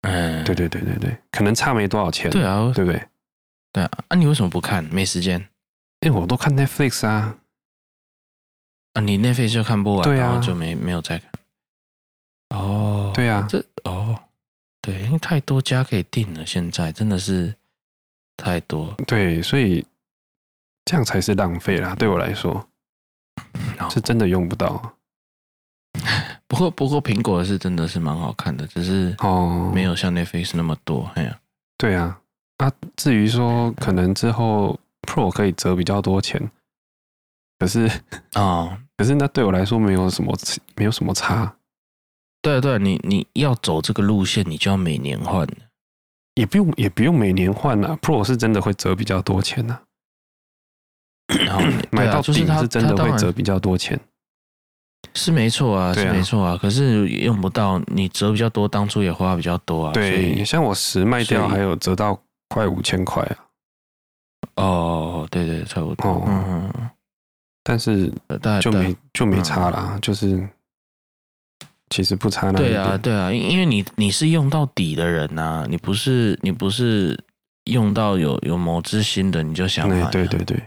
[0.00, 2.28] 嗯，对对对对对，可能差没多少钱。
[2.32, 3.00] 对啊，对不对？
[3.72, 4.82] 对啊，啊，你为什么不看？
[4.86, 5.38] 没时间？
[6.00, 7.38] 因为我都看 Netflix 啊。
[8.94, 11.30] 啊，你 Netflix 就看不完，对啊，然后就没没有再看。
[12.50, 14.18] 哦，对啊，这哦，
[14.80, 17.54] 对，因为太多家可以订了，现在真的是
[18.36, 18.92] 太多。
[19.06, 19.86] 对，所以。
[20.86, 22.66] 这样才是浪费啦，对我来说，
[23.90, 24.94] 是真的用不到。
[26.46, 31.10] 不过，不过苹果是真的是蛮好看的，只是哦，没有像 Netflix 那么多。
[31.16, 31.40] 哎呀，
[31.76, 32.20] 对啊，
[32.58, 36.50] 啊，至于说可能之后 Pro 可以折比较多钱，
[37.58, 37.90] 可是
[38.34, 40.38] 啊， 可是那对我来说没有什么
[40.76, 41.56] 没有什么差。
[42.40, 45.44] 对对，你你要走这个路线，你就要每年换，
[46.34, 47.98] 也不用也不用每年换啊。
[48.00, 49.80] Pro 是真的会折比较多钱呢。
[51.26, 53.98] 然后买到顶是真的会折比较多钱，
[55.14, 56.56] 是没错啊，是没错啊。
[56.60, 59.92] 可是用不到，你折比较多，当初也花比较多啊。
[59.92, 63.36] 对，像我十卖掉，还有折到快五千块啊。
[64.56, 66.24] 哦，对对，差不多。
[66.28, 66.90] 嗯嗯。
[67.64, 68.12] 但是
[68.60, 70.48] 就没就没差啦，就是
[71.90, 72.58] 其实不差那。
[72.58, 77.18] 对啊，对啊，因因为你你是用到底的人呐，你不是你不是
[77.64, 80.08] 用到有有某支新的你就想买。
[80.12, 80.62] 对对对。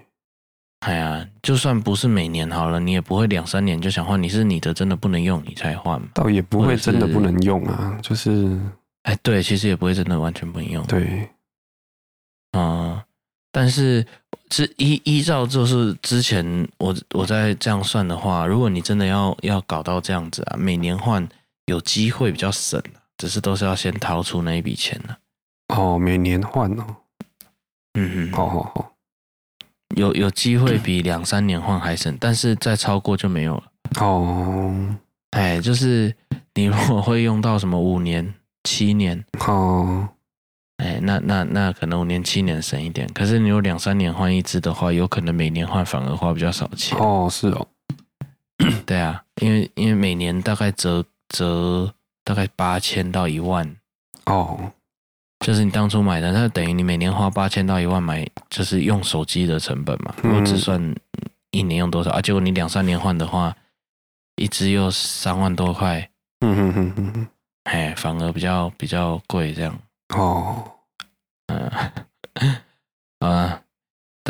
[0.80, 4.22] 哎呀，就算不是每年好了，你也不会两三年就想换。
[4.22, 6.02] 你是你的真的不能用，你才换。
[6.14, 8.58] 倒也不会真的不能用啊，就是，
[9.04, 10.86] 哎，对，其实也不会真的完全不能用。
[10.88, 11.30] 对，
[12.54, 12.98] 嗯，
[13.52, 14.06] 但是
[14.52, 21.28] 是依依照就是之前我我在这样算的话，如果你真的要要搞到这样子啊，每年换
[21.66, 22.82] 有机会比较省，
[23.18, 25.18] 只是都是要先掏出那一笔钱的。
[25.76, 26.86] 哦，每年换哦，
[27.96, 28.94] 嗯嗯，好好好。
[29.96, 33.64] 有有机会比两三年换还省，但是再超过就没有了。
[34.00, 34.96] 哦，
[35.32, 36.16] 哎，就是
[36.54, 40.08] 你如果会用到什么五年、七年，哦，
[40.78, 43.08] 哎，那那那可能五年、七年省一点。
[43.14, 46.98] 可是你有两三年换一支的话，有可能每年换反而花比较少钱。
[47.00, 47.68] 哦，是哦，
[48.86, 53.76] 对啊，因为因为每年大概折折大概八千到一万。
[54.26, 54.72] 哦，
[55.40, 60.14] 就是你当初买的，那等于你每年花八千到一万买，就是用手机的成本嘛。
[60.24, 60.94] 我只算
[61.52, 62.22] 一年用多少啊？
[62.22, 63.56] 结果你两三年换的话，
[64.36, 66.10] 一支又三万多块。
[66.42, 67.28] 嗯哼哼哼哼，
[67.64, 69.78] 哎，反而比较比较贵这样。
[70.16, 70.64] 哦，
[71.48, 71.72] 嗯，
[73.20, 73.62] 啊，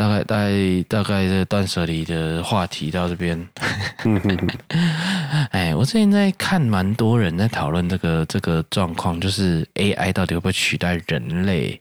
[0.00, 3.46] 大概大概大概这断舍离的话题到这边。
[5.52, 11.78] 哎，我最近在看蛮多人在讨论这个这个状况，就是 AI 到底会不会取代人类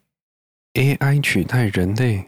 [0.73, 2.25] ？AI 取代人类？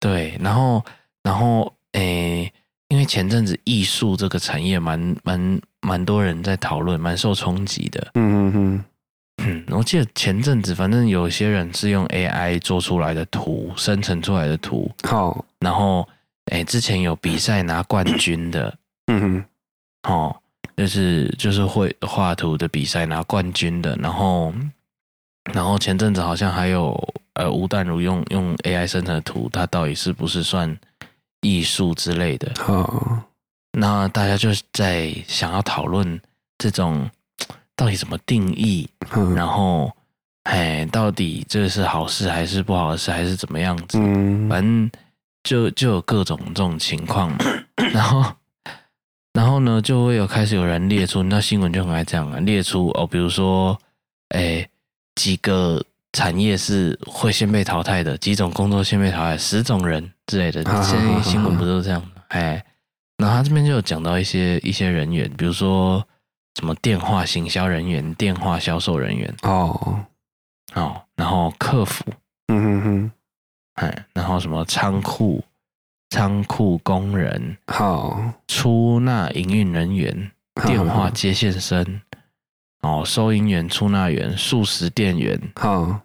[0.00, 0.84] 对，然后
[1.22, 2.50] 然后哎。
[2.90, 8.12] 因为前阵子艺术这个产业蛮蛮蛮多人在讨论，蛮受冲击的。
[8.14, 8.84] 嗯嗯嗯，
[9.70, 14.90] 我记得前阵子反正有些人是用 AI 做出来的图，生成出来的图。
[15.04, 16.06] 好，然后
[16.46, 18.76] 哎，之前有比赛拿冠军的。
[19.06, 19.44] 嗯哼，
[20.12, 20.36] 哦，
[20.76, 23.96] 就是就是会画图的比赛拿冠军的。
[23.96, 24.52] 然后
[25.52, 26.94] 然后前阵子好像还有
[27.34, 30.78] 呃吴淡如用用 AI 生成的图，它到底是不是算？
[31.42, 33.22] 艺术之类的，好，
[33.70, 36.20] 那大家就在想要讨论
[36.58, 37.08] 这种
[37.78, 38.88] 到底怎么定义，
[39.36, 39.92] 然后，
[40.42, 43.96] 哎，到底这是好事还是不好的事，还是怎么样子？
[44.50, 44.90] 反正
[45.44, 47.38] 就就有各种这种情况嘛。
[47.94, 48.32] 然后，
[49.32, 53.78] 然后呢，就会有开始有人列出，那新闻就很爱这样啊，列出哦，比如说，
[54.30, 54.68] 哎，
[55.14, 55.80] 几个。
[56.14, 60.64] 产业是会先被淘汰的，几种工作先被淘汰，十种人之类的。
[60.82, 62.02] 现在新闻不都是这样？
[62.28, 62.64] 哎，
[63.18, 66.02] 然后他这边就有讲到一些一些人员，比如说
[66.58, 69.32] 什么电话行销人员、电话销售人员。
[69.42, 70.04] 哦。
[70.74, 72.04] 哦，然后客服，
[72.48, 73.10] 嗯哼哼，
[73.74, 75.42] 哎，然后什么仓库
[76.10, 80.32] 仓库工人，好，出纳营运人员、
[80.66, 82.00] 电话接线生。
[82.80, 86.00] 哦，收银员、出纳员、素食店员、好。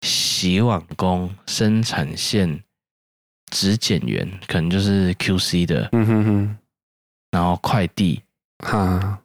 [0.00, 2.62] 洗碗工、生产线
[3.50, 6.58] 质检员，可能就是 QC 的，嗯哼哼，
[7.30, 8.22] 然后快递，
[8.64, 9.20] 哈，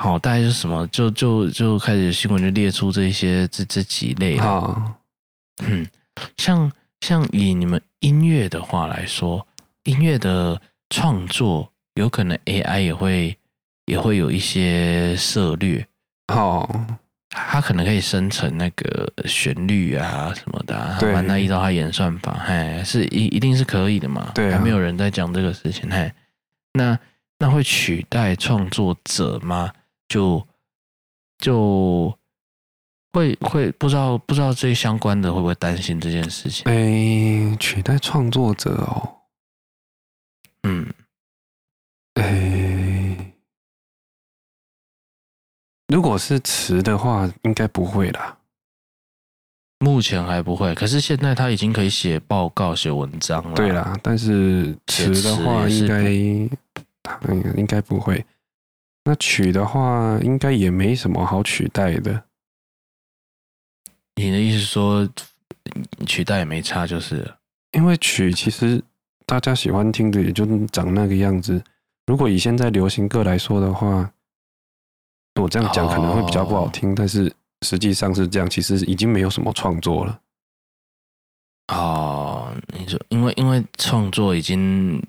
[0.00, 0.86] 好，大概是什么？
[0.86, 4.96] 就就就开始新闻就列出这些这这几类，啊，
[5.62, 5.86] 嗯，
[6.38, 9.46] 像像以你们音乐的话来说，
[9.84, 10.58] 音乐的
[10.88, 13.36] 创作有可能 AI 也会
[13.84, 15.86] 也会有一些涉略。
[16.28, 16.66] 哦，
[17.28, 24.32] 它可能可以生成那个旋律啊什么的，啊，对，那依照它演算法，嘿，是一一定是可以的嘛？
[24.34, 26.10] 对，啊，还没有人在讲这个事情，嘿，
[26.72, 26.98] 那
[27.38, 29.70] 那会取代创作者吗？
[30.10, 30.44] 就
[31.38, 32.12] 就
[33.12, 36.64] 会会不知道不知道这相关的会不会担心这件事情？
[36.66, 39.22] 哎，欸，取代创作者哦，
[40.64, 40.92] 嗯，
[42.14, 43.34] 哎，欸。
[45.88, 48.36] 如果是词的话，应该不会啦。
[49.78, 53.54] 目前还不会，可是现在他已经可以写报告、写文章了。
[53.54, 56.02] 对啦，但是词的话应该
[57.56, 58.24] 应该不会。
[59.10, 62.22] 那曲的话，应该也没什么好取代的。
[64.14, 65.08] 你的意思说，
[66.06, 67.28] 取代也没差，就是
[67.72, 68.80] 因为曲其实
[69.26, 71.60] 大家喜欢听的也就长那个样子。
[72.06, 74.08] 如果以现在流行歌来说的话。
[75.40, 80.20] 我这样讲可能会比较不好听，但是实际上是这样，其实已经没有什么创作了。
[81.68, 85.00] 哦，你说，因为因为创作已经，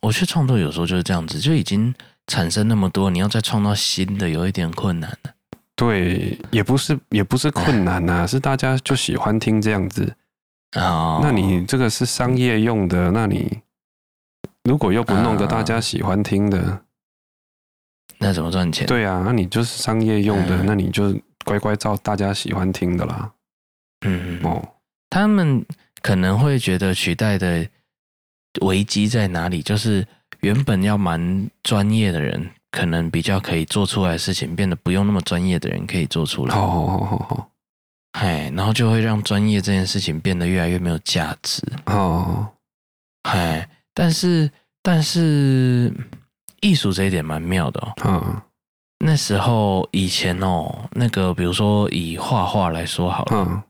[0.00, 1.94] 我觉得创作有时候就是这样子，就已经
[2.26, 5.34] 产生那么多，你要再创造新的，有一点困难了。
[5.76, 10.14] 对，也不是也不是困难呐，是大家就喜欢听这样子。
[10.76, 13.60] 哦，那你这个是商业用的，那你
[14.64, 16.82] 如果又不弄个大家喜欢听的。
[18.18, 18.86] 那怎么赚钱？
[18.86, 21.12] 对啊，那你就是商业用的，嗯、那你就
[21.44, 23.32] 乖乖照大家喜欢听的啦。
[24.06, 24.76] 嗯哦，
[25.10, 25.64] 他们
[26.00, 27.68] 可能会觉得取代的
[28.60, 29.60] 危机在哪里？
[29.60, 30.06] 就是
[30.44, 36.54] 原本要蛮专业的人，可能比较可以做出来的事情，变得不用那么专业的人可以做出来。
[36.54, 37.46] 哦哦哦哦，
[38.12, 41.62] 哎，然后就会让专业这件事情变得越来越没有价值。
[41.86, 42.46] 哦，
[43.22, 44.50] 哎，但是
[44.82, 45.92] 但是。
[46.60, 47.92] 艺术这一点蛮妙的哦。
[48.06, 48.40] 嗯，
[49.00, 53.62] 那时候以前哦，那个比如说以画画来说好了，嗯，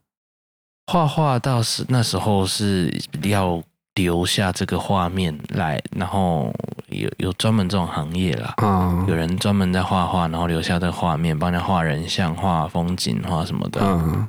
[0.87, 3.61] 画画到是那时候是要
[3.95, 6.53] 留下这个画面来，然后
[6.89, 13.81] 有有专门这种行业啦，嗯，有人专门在画画，然后留下这个画面，帮人家画人像、画风景、画什么的。
[13.83, 14.29] 嗯，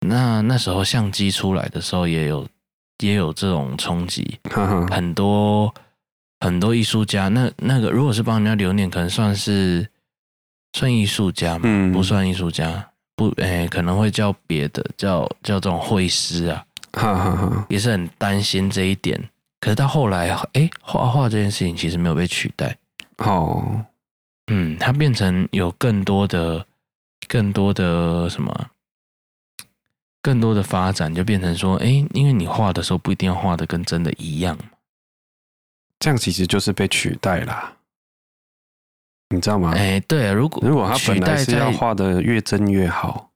[0.00, 2.46] 那那时候相机出来的时候，也有
[2.98, 5.72] 也有这种冲击，嗯、很多
[6.40, 9.88] 很多艺术家，那那个如果是帮人家留念，可能算是
[10.72, 11.60] 算艺术家嘛？
[11.64, 12.84] 嗯，不算艺术家，
[13.14, 16.64] 不，哎，可能会叫别的，叫叫这种绘师啊。
[16.96, 19.28] 哈哈哈，也是很担心这一点。
[19.60, 22.76] 可是到后来，哎，画画这件事情其实没有被取代。
[23.18, 23.84] 哦，
[24.46, 26.66] 嗯，它变成有更多的、
[27.28, 28.70] 更多的什么，
[30.22, 34.56] 更多的发展，就变成说，哎，因为你画的时候不一定要画的跟真的一样。
[35.98, 37.74] 这样其实就是被取代啦，
[39.30, 39.72] 你知道吗？
[39.74, 43.30] 哎，对啊，如果如果他本来是要画的越真越好。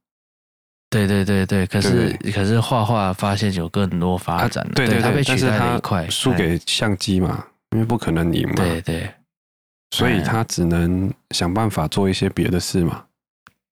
[0.91, 9.14] 对对对对，可是可是画画发现有更多发展对对对，它被取代了一块，输给相机嘛，因为不可能赢嘛，对对，
[9.93, 13.05] 所以他只能想办法做一些别的事嘛，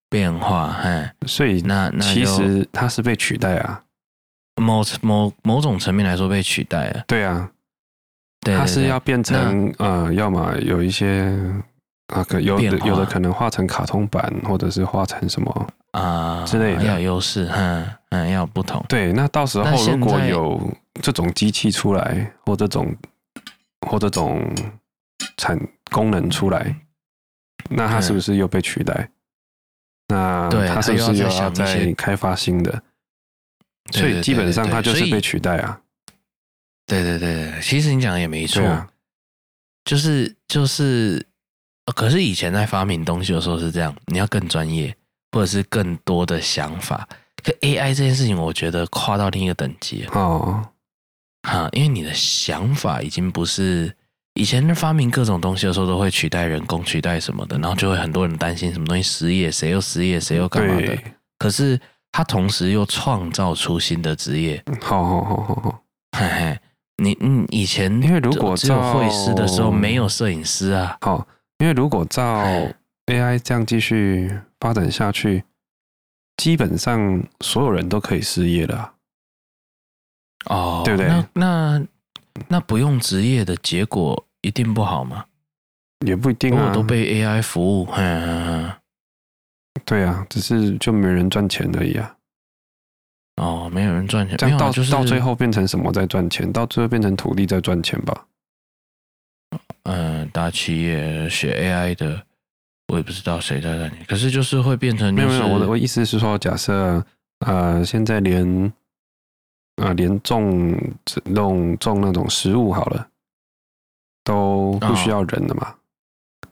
[0.09, 3.83] 变化，哎，所以那那其实他是被取代啊，
[4.55, 7.51] 某某某种层面来说被取代了，对啊，
[8.41, 11.37] 他是要变成呃，要么有一些
[12.13, 15.67] 啊，可有的有的可能画成卡通版，或者是画成什么。
[15.91, 18.83] 啊，之类的要有优势，嗯嗯，要有不同。
[18.87, 20.71] 对，那到时候如果有
[21.01, 22.95] 这种机器出来，或这种
[23.87, 24.53] 或这种
[25.37, 25.59] 产
[25.91, 26.75] 功能出来，
[27.69, 29.09] 那它是不是又被取代？
[30.13, 32.81] 嗯、那它是不是又要再开发新的？
[33.91, 35.81] 所以基本上它就是被取代啊。
[36.85, 38.87] 对对对对，其实你讲的也没错，啊、
[39.85, 41.25] 就是就是，
[41.95, 44.95] 可是以前在发明东西的时候是这样，你要更专业。
[45.31, 47.07] 或者是更多的想法，
[47.43, 50.67] 可 AI 这件事情，我觉得跨到另一个等级哦，
[51.43, 53.95] 哈，因为你的想法已经不是
[54.33, 60.97] 以前发明各种东西的时候都会取代人工，取代什么的，然后就会很多人担心什么东西失业，谁又失业，谁又干嘛的。
[61.37, 61.79] 可是
[62.11, 65.83] 他同时又创造出新的职业，好好好好好，
[66.17, 66.59] 嘿嘿，
[66.97, 71.27] 你你以前因为如果只有会师的时候没有摄影师啊，好，
[71.59, 72.43] 因为如果照
[73.05, 74.31] AI 这样继续。
[74.59, 75.43] 发展下去，
[76.37, 78.93] 基本上所有人都可以失业了啊。
[80.45, 81.07] 哦，对不对？
[81.07, 81.87] 那那
[82.47, 85.25] 那不用职业的结果一定不好吗？
[86.05, 87.85] 也不一定啊，都被 AI 服务。
[89.85, 92.15] 对啊，只是就没人赚钱而已啊。
[93.35, 96.51] 哦，没有人赚钱，这样到就是到最后变成什么在赚钱？
[96.51, 98.25] 到最后变成土地在赚钱吧？
[99.83, 102.25] 嗯，大企业学 AI 的。
[102.89, 107.05] 我也不知道谁在那里，可是就是会变成、就是、没有没有，我的我意思是说，假设
[107.45, 108.65] 呃，现在连
[109.75, 110.75] 啊、呃、连种
[111.33, 113.07] 种种那种食物好了，
[114.23, 115.69] 都不需要人了嘛？
[115.69, 116.49] 哦、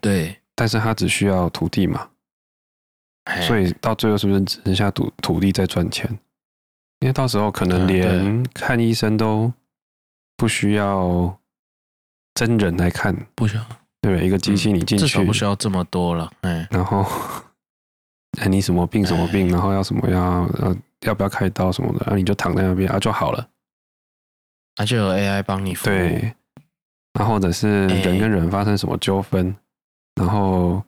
[0.00, 2.08] 对，但是他只需要土地嘛，
[3.42, 6.08] 所以到最后是不是只剩下土土地在赚钱？
[7.00, 9.52] 因为到时候可能连看医生都
[10.36, 11.36] 不需要
[12.32, 13.66] 真人来看，不需要。
[14.04, 16.30] 对，一个机器你进去，至少不需要这么多了。
[16.42, 17.06] 哎，然后，
[18.38, 23.48] 哎，你什么病什么病，然后要什么要呃要不要开刀什么的，然后你就躺在那边啊就好了，
[24.76, 25.86] 啊就有 AI 帮你服务。
[25.86, 26.34] 对，
[27.14, 29.56] 然后或者是人跟人发生什么纠纷，
[30.16, 30.82] 然后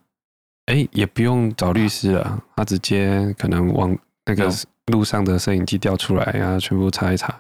[0.67, 3.97] 哎也不用找律师了，他直接可能往
[4.27, 4.53] 那个
[4.93, 7.35] 路上的摄影机调出来，然后全部查一查，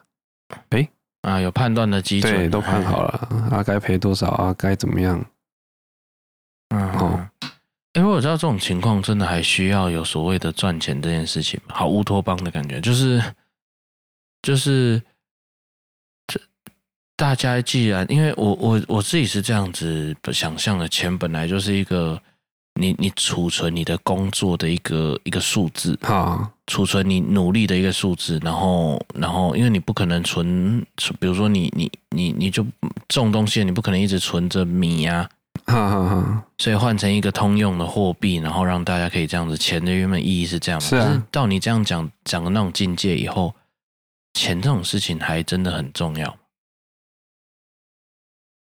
[0.71, 0.89] 哎
[1.21, 5.23] 啊有判断的基准，对，都判好了，啊该赔多少啊该怎么样。
[6.71, 7.29] 嗯，哦，
[7.95, 13.23] 因为我知道这种情况真的还需要有所谓的赚钱这件事情，好乌托邦的感觉，就是
[14.43, 15.01] 就是
[16.27, 16.41] 这
[17.17, 22.21] 大家既然因为我我我自己是这样子想象的，钱本来就是一个
[22.75, 30.85] 你你储存你的工作的一个一个数字啊，储存你努力的一个数字，然后然后因为你不可能存，
[31.21, 32.67] 比如说你你你你就
[33.09, 35.31] 种东西，你不可能一直存着米呀。
[35.65, 40.87] 哈哈哈，所以换成一个通用的货币，然后让大家可以这样子，钱的原本意义是这样嘛？
[40.87, 41.13] 是啊。
[41.13, 43.55] 是到你这样讲讲的那种境界以后，
[44.35, 46.37] 钱这种事情还真的很重要。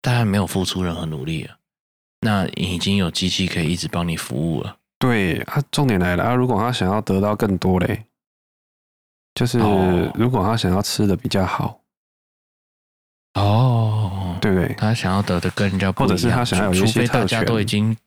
[0.01, 1.57] 大家没有付出任何努力了，
[2.21, 4.77] 那已经有机器可以一直帮你服务了。
[4.97, 6.33] 对啊，重点来了啊！
[6.33, 8.05] 如果他想要得到更多嘞，
[9.33, 9.59] 就是
[10.15, 11.80] 如果他想要吃的比较好，哦。
[14.55, 14.75] 对对？
[14.75, 17.97] 他想要得的跟人家不一样，或者是他想要有一些特权，除非大家都已经，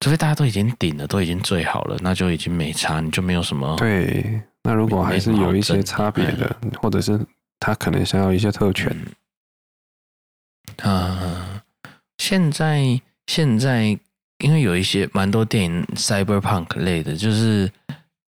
[0.00, 3.76] 除非大家都已经顶了，都已经最好了，那就已经没差，你就没有什么。
[3.76, 7.18] 对，那如果还是有一些差别的，的或者是
[7.58, 8.94] 他可能想要一些特权，
[12.18, 13.98] 现在现在
[14.38, 17.70] 因为有一些蛮多电影 cyberpunk 类的，就是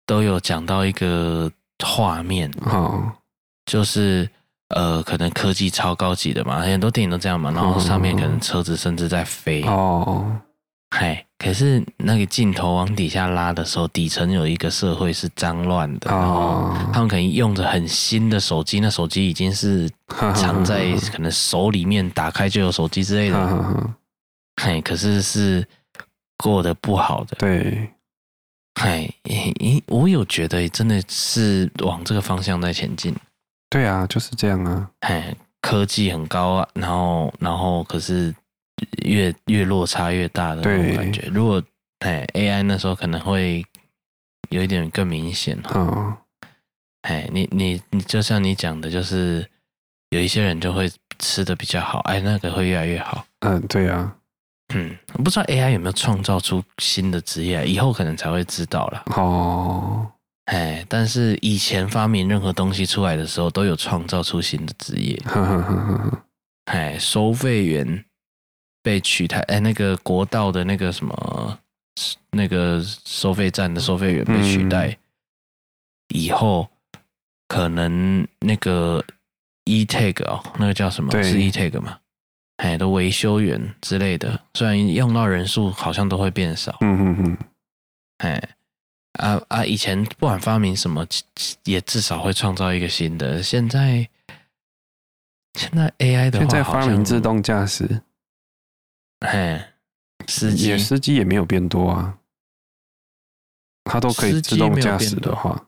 [0.05, 1.51] 都有讲到一个
[1.84, 3.12] 画面，哦，
[3.66, 4.30] 就是
[4.70, 10.41] 呃，可能科技超高级的嘛，很多电影都这样嘛，然后上面可能车子甚至在飞哦。
[10.89, 19.89] 嗨，可是那个镜头往底下拉的时候，底层有一个社会是脏乱的，然后他们可能用着很新的手机，那手机已经是
[20.34, 23.93] 藏在 可能手里面，打开就有手机之类的。
[24.61, 25.68] 嗨，可是是
[26.38, 27.36] 过得不好的。
[27.38, 27.89] 对，
[28.80, 29.09] 嗨，
[29.88, 33.13] 我有觉得真的是往这个方向在前进。
[33.70, 34.89] 对啊，就是这样啊。
[34.99, 38.34] 哎，科技很高啊，然后然后可是。
[39.05, 41.28] 越越落差越大的那种感觉。
[41.34, 41.59] 如果
[42.05, 43.65] 哎 AI 那时候可能会
[44.51, 46.15] 有一点更明显哦。
[47.01, 49.43] 哎，你你你就像你讲的，就是
[50.09, 50.88] 有一些人就会
[51.18, 53.26] 吃的比较好，哎，那个会越来越好。
[53.39, 54.15] 嗯，对啊。
[54.76, 59.01] 嗯，我不知道 AI 有没有创造出新的职业，以后可能才会知道了。
[59.15, 60.07] 哦。
[60.48, 65.18] 哎，但是以前发明任何东西出来的时候，都有创造出新的职业。
[66.66, 68.04] 哎，收费员。
[68.84, 71.60] 被取代，哎，那个国道的那个什么，
[72.32, 74.98] 那个收费站的收费员被取代、嗯、
[76.16, 76.70] 以后，
[77.50, 79.04] 可能那个
[79.66, 81.12] e-tag 哦，那个叫什么？
[81.12, 81.98] 对是 e-tag 吗？
[82.58, 86.78] 哎，的维修员之类的，虽然用到人数好像都会变少。
[86.80, 87.38] 嗯嗯嗯。
[88.20, 88.41] 哎，
[89.18, 91.05] 啊啊，以前不管发明什么，
[91.63, 93.41] 也至少会创造一个新的。
[93.43, 94.07] 现在，
[95.53, 98.01] 现在 AI 的话，现在发明自动驾驶。
[99.26, 99.61] 嘿，
[100.28, 102.18] 司机司机也没有变多啊，
[103.84, 105.68] 他都可以自动驾驶的话，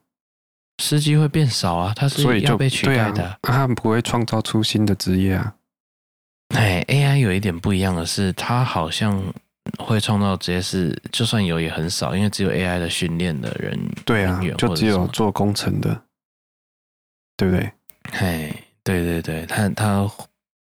[0.81, 5.55] 司机会变少啊，他是要被取代的，他不会创造出新的职业啊。
[6.49, 9.21] 哎，AI 有一点不一样的是，它好像
[9.77, 16.01] 会创造职业是，就算有也很少，因为只有 AI 的训练的人，对啊，就只有做工程的，
[17.37, 17.71] 对不对？
[18.11, 20.09] 嘿，对对对，他他。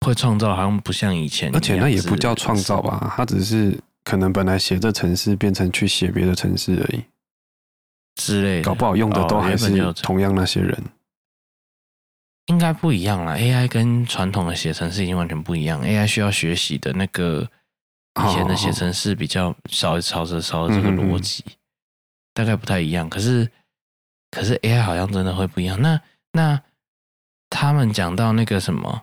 [0.05, 3.74] 会创造好像不像以前，而且那也不叫创造吧，他只是
[4.05, 7.02] 可能本来写这城市变成去写别的城市而已
[8.16, 10.78] 之类的，搞不好用的都还是同样那些人，
[12.48, 13.32] 应该不一样啦。
[13.32, 17.48] AI 跟传统的写程式已经完全不一样，AI 需要学习的那个
[18.17, 21.45] 以前的写程式比较少，朝着朝着这个逻辑，
[22.33, 23.09] 大概不太一样。
[23.09, 23.51] 可是
[24.31, 25.81] 可是 AI 好像真的会不一样。
[25.81, 26.01] 那
[26.33, 26.61] 那
[27.51, 29.03] 他们讲到那个什么？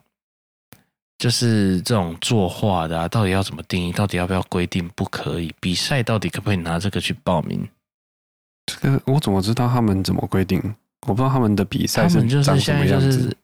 [1.18, 3.91] 就是这种作画的啊，到底要怎么定义？
[3.91, 5.53] 到底要不要规定不可以？
[5.59, 7.70] 比赛到底可不可以拿这个去报名？
[8.66, 10.59] 这个我怎么知道他们怎么规定？
[11.05, 13.38] 我不知道他们的比赛是长什么样子。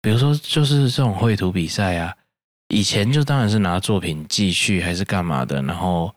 [0.00, 2.16] 比如说，就是这种绘图比赛啊，
[2.74, 6.14] 以前就当然是拿作品继续还是干嘛的，然后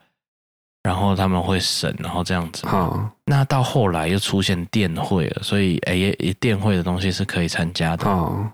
[0.82, 2.66] 然后他们会审，然后这样子。
[2.66, 8.50] 好，那到后来又出现电会了，所以哎，电会的东西是可以参加的，好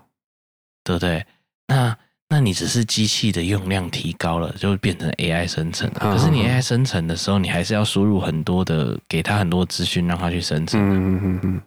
[0.83, 1.25] 对不对？
[1.67, 1.97] 那
[2.29, 5.99] 那你只是机器的用量提高了，就会变成 AI 生成了。
[5.99, 10.79] 可是你 AI 生成的时候，你还是要输入很多的，给他很多资讯，让他去生成。
[10.79, 11.61] 嗯嗯嗯。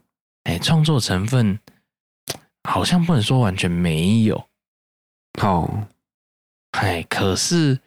[0.45, 1.59] 哎，创作成分
[2.69, 4.45] 好像不能说完全没有。
[5.41, 5.69] 好，
[6.81, 7.79] 哎，可是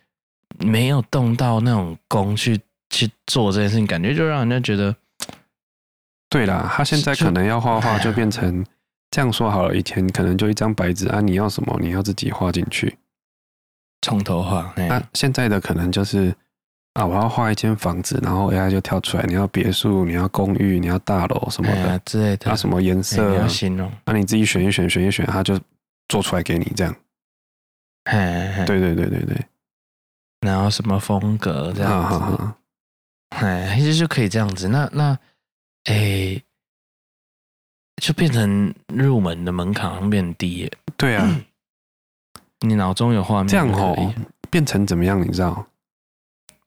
[0.59, 4.95] 没有动到那种工去去做这件事情，感觉就让人家觉得，
[6.29, 8.65] 对啦，他现在可能要画画，就变成。
[9.13, 12.97] 这样说好了，以前可能就一张白纸啊，你要什么，你要自己画进去，
[14.01, 14.73] 从头画。
[14.77, 16.33] 那、啊、现在的可能就是
[16.93, 25.59] 啊，我要画一间房子，然后 AI 就跳出来，你要别墅，你要公寓，你要大楼什么的之类的，啊，什么颜色，你要形容，啊，你自己选一选，选一选，它就
[26.07, 26.95] 做出来给你这样。
[28.05, 29.45] 嘿嘿对对对对对。
[30.41, 32.53] 然后什么风格这样子，
[33.29, 34.67] 哎，其实就可以这样子。
[34.67, 35.17] 那那，
[35.85, 36.41] 哎。
[38.01, 41.43] 就变成入门的门槛变低，对啊，
[42.65, 44.11] 你脑中有画面，这样哦，
[44.49, 45.21] 变成怎么样？
[45.21, 45.63] 你知道？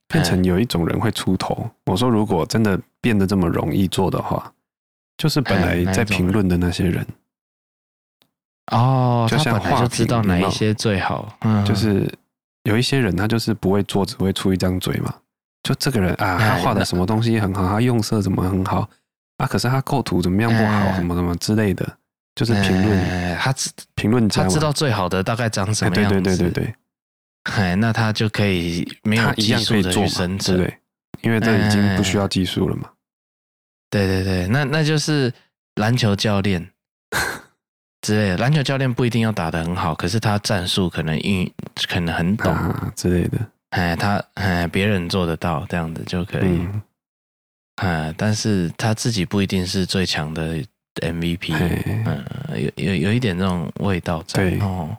[0.06, 1.68] 变成有一种人会出头。
[1.86, 4.54] 我说，如果真的变得这么容易做的话，
[5.16, 7.04] 就是本来在评论的那些人
[8.72, 11.36] 哦，就像画就知道哪一些最好。
[11.40, 12.12] 嗯，就是
[12.64, 15.14] 有一些人他就是不会做，只会出一张嘴嘛。
[15.62, 18.88] 就这个人啊，他画的什么东西很好，他用色怎么很好。
[19.38, 19.46] 啊！
[19.48, 21.84] 可是他构图怎么样不好，什么什么之类的，
[22.36, 23.36] 就是评论。
[23.36, 23.52] 他
[23.96, 26.20] 评论家，他知道最好的大概长什么样子。
[26.20, 26.74] 对对对对对。
[27.52, 30.78] 哎，那他就可以没有技术的去生成，对，
[31.22, 32.88] 因为这已经不需要技术了嘛。
[33.90, 35.32] 对对对，那那就是
[35.74, 36.70] 篮球教练，
[38.04, 38.36] 之类的。
[38.36, 41.50] 篮球教练不一定要打得很好，可是他战术可能运
[41.88, 43.38] 可能很懂、啊、之类的。
[43.70, 46.42] 哎，他哎，别人做得到这样子就可以。
[46.42, 46.82] 嗯，
[47.76, 50.62] 哎，但是他自己不一定是最强的
[50.96, 51.54] MVP。
[52.04, 52.24] 嗯，
[52.76, 54.96] 有有有一点这种味道在哦。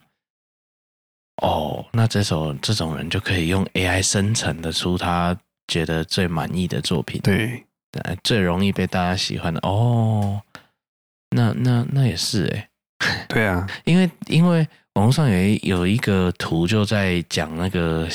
[1.43, 5.37] 哦，那这时候这种人就可以用 AI 生成的出他
[5.67, 7.21] 觉得最满意的作品。
[7.21, 7.63] 对，
[8.23, 9.59] 最容易被大家喜欢的。
[9.61, 10.41] 哦，
[11.29, 12.69] 那那那也是哎。
[13.27, 18.07] 对啊，因为因为网络上有一有一个图就在讲那个。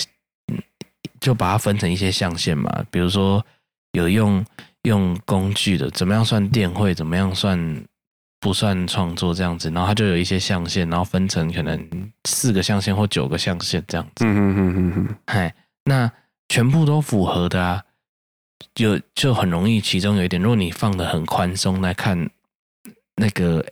[1.20, 3.44] 就把它分成一些象限嘛，比如说
[3.92, 4.42] 有用
[4.84, 7.84] 用工具的，怎么样算电绘，怎么样算
[8.40, 14.24] 不算创作这样子，然后它就有一些象限，然后分成可能四个象限或九个象限这样子。
[14.24, 15.16] 嗯嗯嗯嗯嗯。
[15.26, 15.54] 嗨，
[15.84, 16.10] 那
[16.48, 17.84] 全部都符合的啊，
[18.74, 19.78] 就就很容易。
[19.78, 22.30] 其中有一点，如果你放的很宽松来看
[23.16, 23.62] 那个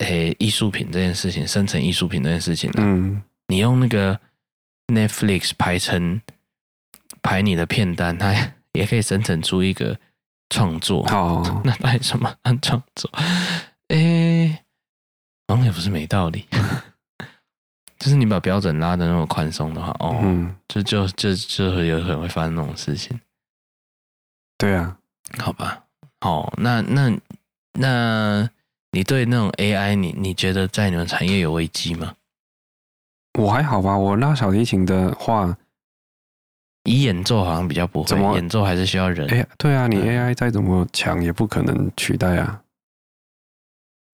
[0.00, 4.20] 诶艺术品这件事情，生成艺术品这件事情，嗯，你用那个
[4.88, 6.20] Netflix 排成。
[7.22, 8.32] 排你的片单，它
[8.72, 9.98] 也可以生成出一个
[10.48, 11.06] 创作。
[11.08, 13.10] 哦， 那排什么按创作？
[13.88, 14.64] 诶、欸，
[15.48, 16.46] 好像也不是没道理。
[17.98, 23.20] 就是你把标准拉的那么宽松的话，哦，嗯、就就就就会有可能会发生那种事情。
[24.56, 24.96] 对啊，
[25.38, 25.84] 好吧。
[26.20, 27.14] 哦，那那
[27.74, 28.48] 那
[28.92, 32.14] 你对那种 AI，你你觉得在你们产业有危机吗？
[33.38, 35.56] 我还好吧，我拉小提琴的话。
[36.84, 39.28] 以演奏好像比较不会，怎么演奏还是需要人。
[39.28, 42.62] 哎，对啊，你 AI 再怎么强也不可能取代啊。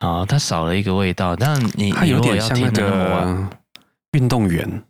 [0.00, 3.48] 哦，它少了一个味道，但你它有点像那个
[4.12, 4.82] 运动员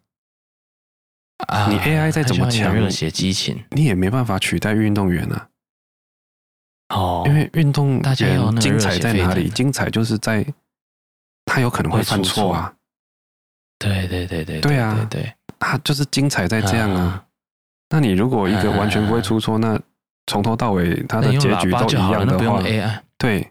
[1.49, 1.69] 啊。
[1.69, 5.51] 你 AI 再怎么强，热血激情，你也没办法取代运动员啊。
[6.89, 9.49] 哦，因为运动员精彩在哪里？
[9.51, 10.45] 精彩就是在
[11.45, 12.73] 他有可能会犯错啊。
[13.79, 17.25] 对对对对对啊，对，他就是精彩在这样啊。
[17.91, 19.79] 那你如果一个完全不会出错，那
[20.27, 22.63] 从头到尾他的结局都一样的话，
[23.19, 23.49] 对，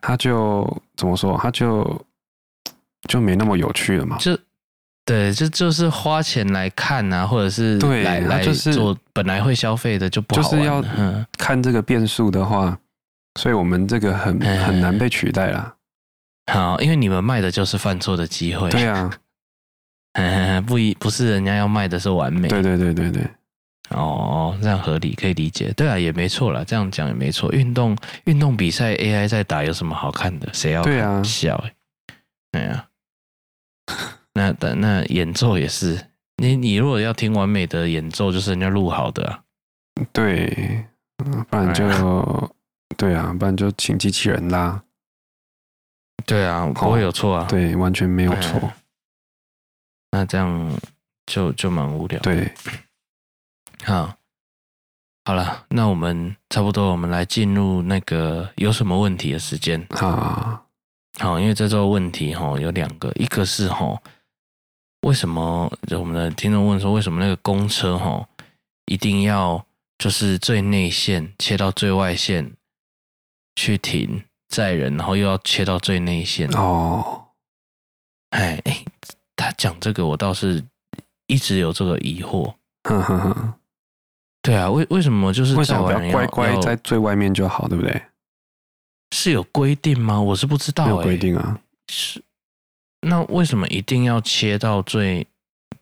[0.00, 1.38] 他就怎么说？
[1.40, 2.04] 他就
[3.08, 4.16] 就没那么有趣了嘛？
[4.18, 4.36] 就
[5.10, 10.82] 对，就就是花钱来看啊，或者是对来就是做本来会消费的就不好，就是要
[11.36, 12.78] 看这个变数的话，
[13.38, 15.74] 所以我们这个很很难被取代了。
[16.52, 18.70] 好，因为你们卖的就是犯错的机会。
[18.70, 19.10] 对啊。
[20.66, 23.26] 不一不是人家要卖的是完美，对对对对对，
[23.90, 27.50] 哦，这样合理可以理解，对啊，也没错啦，这样讲也没错。
[27.52, 30.48] 运动运动比赛 AI 在打有什么好看的？
[30.52, 30.92] 谁要看？
[30.92, 31.72] 对啊，笑哎，
[32.52, 32.86] 对啊，
[34.34, 39.42] 那等那演奏也是，你你如果要听完美的演奏，就是人家录好的啊，
[40.12, 40.84] 对，
[41.16, 42.48] 不然就、哎、
[42.96, 44.82] 对啊，不然就请机器人啦，
[46.26, 48.58] 对啊，不会有错啊，对，完全没有错。
[48.60, 48.74] 哎
[50.12, 50.76] 那这样
[51.26, 52.18] 就就蛮无聊。
[52.18, 52.52] 对，
[53.84, 54.12] 好，
[55.24, 59.86] 好了，那我们差不多，我们来进入那个有什么问题的时间。
[59.90, 60.66] 好，
[61.20, 63.96] 好，因为这周问题哈有两个，一个是哈，
[65.02, 68.28] 为什么我们的听众问说，为什么那个公车哈
[68.86, 69.64] 一定要
[69.98, 72.52] 就是最内线切到最外线
[73.56, 76.48] 去停载人，然后又要切到最内线？
[76.50, 77.28] 哦，
[78.30, 78.84] 哎哎。
[79.36, 80.62] 他讲这个，我倒是
[81.26, 82.52] 一直有这个疑惑。
[82.82, 83.54] 呵呵呵，
[84.42, 88.02] 对啊，为为什么就是为什么不要乖乖在最外面就好，对不对？
[89.16, 90.20] 是有规定吗？
[90.20, 90.90] 我是不知道、欸。
[90.90, 91.58] 有规定啊。
[91.88, 92.22] 是。
[93.02, 95.26] 那为什么一定要切到最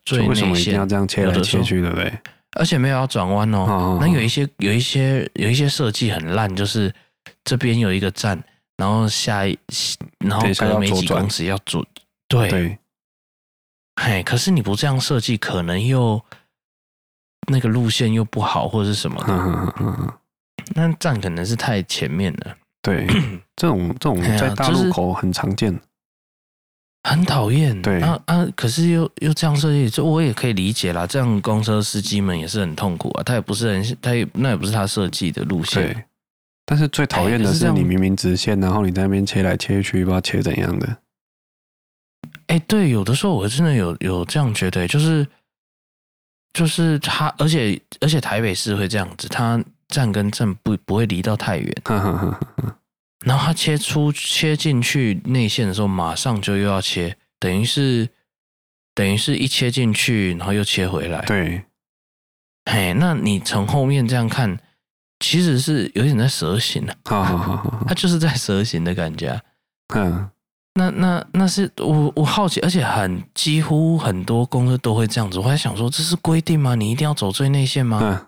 [0.03, 0.29] 最内线？
[0.29, 2.11] 为什么一定要这样切来切去，对不对？
[2.57, 3.59] 而且没有要转弯哦。
[3.59, 6.93] 哦那有一些有一些有一些设计很烂，就是
[7.43, 8.41] 这边有一个站，
[8.77, 9.57] 然后下一
[10.19, 11.85] 然后隔没几公尺要左
[12.27, 12.49] 对。
[12.49, 12.77] 对
[14.01, 16.23] 嘿，可是你不这样设计，可能又
[17.51, 19.33] 那个路线又不好，或者是什么的。
[19.33, 20.13] 嗯嗯嗯嗯。
[20.73, 22.55] 那站可能是太前面了。
[22.81, 23.05] 对，
[23.57, 25.77] 这种这种在大路口很常见，
[27.03, 27.81] 很讨厌。
[27.81, 28.45] 对啊啊！
[28.55, 31.07] 可是又又这样设计，这我也可以理解啦。
[31.07, 33.23] 这样公车司机们也是很痛苦啊。
[33.23, 35.83] 他也不是很，他也那也不是他设计的路线。
[35.83, 36.03] 对。
[36.65, 40.97] 但是最讨厌的是你明明直线，然后你在那边切来切去，不知道切怎样的。
[42.45, 45.25] 哎，对，有的时候我真的有有这样觉得，就是
[46.53, 51.75] 就是他，而且而且台北市会这样子，他站跟站不不会离到太远，
[53.29, 58.09] 然后他切出切进去内线的时候，马上就又要切，等于是
[58.95, 61.21] 等于是一切进去，然后又切回来。
[61.27, 61.63] 对，
[62.65, 64.57] 嘿，那你从后面这样看，
[65.19, 66.97] 其实是有点在蛇行的，
[67.87, 69.39] 他就是在蛇形的感觉，
[69.93, 70.27] 嗯。
[70.73, 75.37] 那那那是我我好奇，而且很几乎很多公司都会这样子。
[75.37, 76.73] 我还想说，这是规定吗？
[76.73, 77.99] 你一定要走最内线吗？
[78.01, 78.25] 嗯、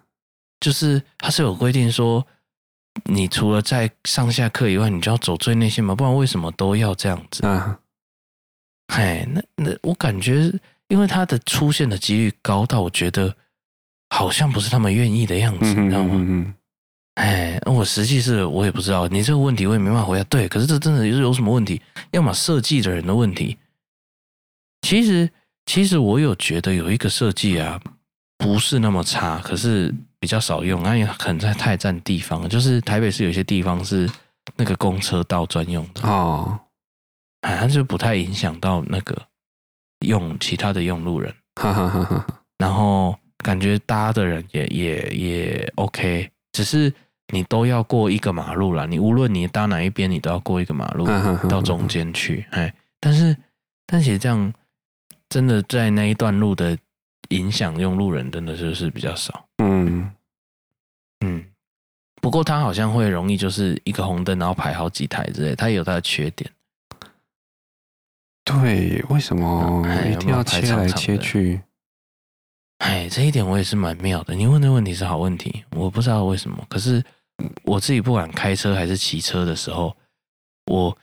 [0.60, 2.26] 就是他是有规定说，
[3.06, 5.96] 你除了在上下课以外，你就要走最内线嘛？
[5.96, 7.42] 不然为什么都要这样子？
[7.44, 7.78] 嗯，
[8.88, 10.52] 哎，那那我感觉，
[10.88, 13.36] 因为它的出现的几率高到，我觉得
[14.10, 16.12] 好像不是他们愿意的样子，你知道吗？
[16.16, 16.54] 嗯嗯
[17.16, 20.24] 哎，我实际是我也不知道，你这个问题我也没办法回答。
[20.24, 21.82] 对，可是这真的是有什么问题？
[22.12, 23.58] 要么设计的人的问题。
[24.82, 25.30] 其实，
[25.66, 27.80] 其实我有觉得有一个设计啊，
[28.38, 32.48] 不是那么差，可是比较少用，那也可能在太占地方。
[32.48, 34.08] 就是台北市有些地方是
[34.56, 36.60] 那个公车道专用的哦，
[37.42, 39.20] 好像就不太影响到那个
[40.06, 41.34] 用其他的用路人。
[41.56, 42.26] 哈哈哈哈。
[42.60, 46.30] 然后感觉搭的人也也也 OK。
[46.54, 46.94] 只是
[47.34, 51.08] 你都要过一个马路啦，你无论你搭哪一边，你都要过一个马路
[51.50, 52.46] 到中间去。
[52.52, 53.36] 哎，但是，
[53.88, 54.54] 但其实这样
[55.30, 56.78] 真的在那一段路的
[57.30, 59.48] 影响用路人，真的就是比较少。
[59.58, 60.12] 嗯
[61.26, 61.46] 嗯。
[62.22, 66.50] 不过它好像会容易就是一个红灯，然后排好几台之类，它也有它的缺点。
[68.44, 71.62] 对，为什么一定要切来切去？
[72.80, 74.36] 哎，这一点我也是蛮妙的。
[74.36, 76.66] 你问的问题是好问题，我不知道为什么。
[76.68, 77.04] 可是
[77.64, 79.96] 我自己不管开车还是骑车的时候，
[80.66, 80.96] 我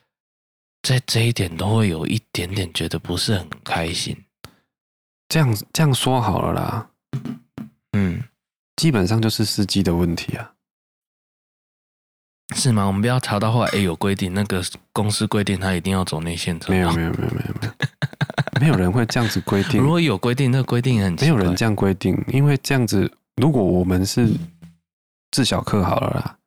[0.82, 4.16] 在这一点都会有一点点觉得不是很开心。
[5.28, 6.90] 这样这样说好了啦，
[7.92, 8.22] 嗯，
[8.76, 10.54] 基本上就是司机的问题啊，
[12.54, 12.86] 是吗？
[12.86, 14.62] 我们不要查到后来，哎，有规定，那个
[14.92, 16.72] 公司规定他一定要走内线车。
[16.72, 17.72] 没有，没有，没有，没有，没有。
[18.60, 19.80] 没有人会这样子规定。
[19.80, 21.14] 如果有规定，那个规定很。
[21.20, 24.28] 没有人这样规定，因为这样子，如果我们是
[25.30, 26.38] 自小客好了啦，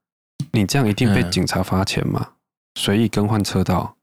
[0.52, 2.34] 你这样一定被警察罚钱嘛？
[2.76, 3.96] 随意更换车道，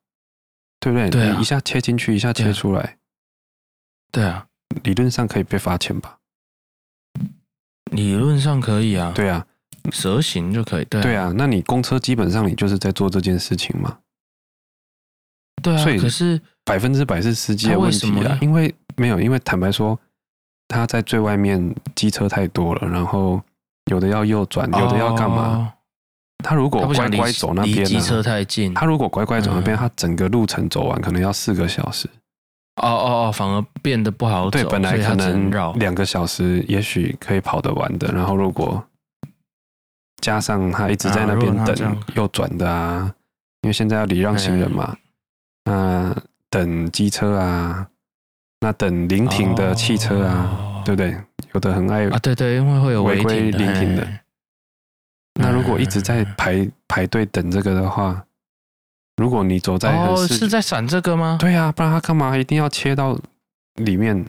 [0.80, 1.10] 对不对？
[1.10, 2.96] 对，你一下切进去，一下切出来，
[4.10, 4.47] 对啊，
[4.82, 6.18] 理论上可以被罚钱吧？
[7.90, 9.46] 理论上可以啊，对啊，
[9.90, 11.32] 蛇行就可以，对对啊。
[11.36, 13.98] 那你公车基本上你就是在做这件事情嘛？
[15.62, 16.40] 对啊，所以可是。
[16.68, 19.98] 百分之百是司机的问题啊，因为没有，因为坦白说，
[20.68, 23.42] 他在最外面机车太多了，然后
[23.90, 25.36] 有的要右转，有的要干嘛？
[25.46, 25.72] 哦、
[26.44, 28.74] 他如果乖乖走那边，机车太近。
[28.74, 32.06] 他如果乖乖走那边，嗯、他整个路程走完可能要四个小时。
[32.78, 34.50] 哦哦哦，反而变得不好走。
[34.50, 38.12] 对，本来可能两个小时，也许可以跑得完的。
[38.12, 38.82] 然后如果
[40.20, 43.12] 加上他一直在那边等右转的啊，
[43.62, 44.96] 因为现在要礼让行人嘛，
[45.64, 46.14] 那。
[46.50, 47.86] 等机车啊，
[48.60, 51.14] 那等临停的汽车啊，哦、对不对？
[51.52, 54.08] 有的很爱啊，对对，因为会有违规临停的。
[55.34, 58.24] 那如果一直在排排队等这个的话，
[59.18, 61.36] 如果你走在哦，是在闪这个吗？
[61.38, 63.18] 对啊，不然他干嘛一定要切到
[63.74, 64.24] 里面？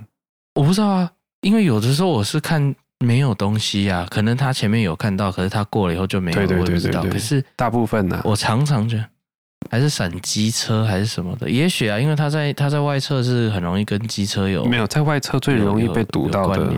[0.55, 1.11] 我不知道啊，
[1.41, 9.05] 因为有的时候我是看没有东西啊，可能他前面有看到，可是他过了以后就没有，对对对对对，可是大部分呢、啊，我常常觉得。
[9.69, 11.49] 还是闪机车还是什么的？
[11.49, 16.71] 也许啊，因为他在他在外侧是很容易跟机车有没有在外侧最容易被堵到的。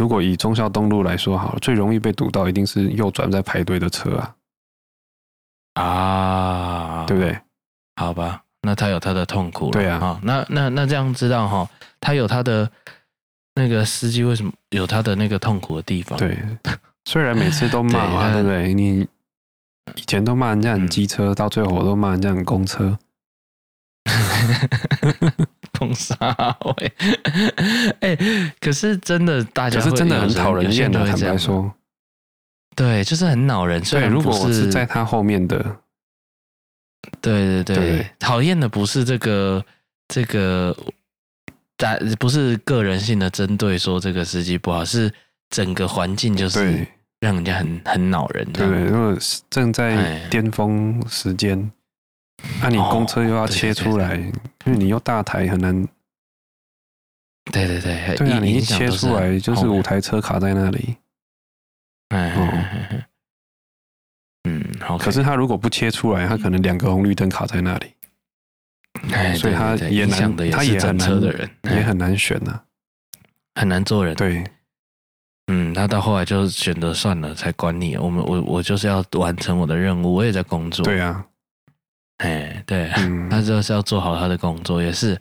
[0.00, 4.32] 如果以忠孝东路来说好了，最容易被堵到一定是右转在排队的车啊
[5.76, 7.38] 啊，对不对？
[7.96, 9.72] 好吧，那他有他的痛苦了。
[9.72, 11.68] 对啊，哦、那那那这样知道哈，
[12.00, 12.70] 他有他的
[13.54, 16.18] 那个司机为什么有他的那个痛苦的地方？
[16.18, 16.38] 对，
[17.04, 18.74] 虽然每次都骂啊， 对不对？
[18.74, 19.06] 你。
[19.94, 22.98] 以前都骂人家很机车，嗯、到最后我都骂人家很公车。
[25.72, 26.16] 碰啥？
[26.76, 26.92] 喂，
[28.00, 28.18] 哎，
[28.60, 31.06] 可是真的，大家可是真的很讨人厌的。
[31.06, 31.72] 坦白说，
[32.76, 33.84] 对，就是很恼人。
[33.84, 35.76] 所以如果我是在他后面的，
[37.20, 39.64] 对对对，讨厌的不是这个
[40.06, 40.76] 这个，
[41.76, 45.12] 但不是个人性的针对，说这个司机不好，是
[45.50, 46.86] 整个环境就是。
[47.18, 48.84] 让人家很很恼人，对不对？
[48.84, 49.16] 如果
[49.48, 51.72] 正在巅峰时间，
[52.60, 54.16] 那你公车又要切出来，
[54.66, 55.74] 因为你又大台，很难。
[57.50, 60.94] 对对对，对啊，你一切出来就是五台车卡在那里。
[62.08, 62.32] 哎，
[64.44, 64.96] 嗯，好。
[64.96, 67.92] 可是他如果不切出来，他可能两个红绿灯卡在那里。
[69.12, 72.60] 哎，所以他也难，他也很难的人，也很难选呐，
[73.54, 74.14] 很难做人。
[74.14, 74.44] 对。
[75.48, 77.96] 嗯，他到后来就选择算了，才管你。
[77.96, 80.84] 我们我我就是要完成我的任务，我也在工作。
[80.84, 81.24] 对啊，
[82.18, 85.20] 哎，对，嗯、 他就是要做好他的工作，也是。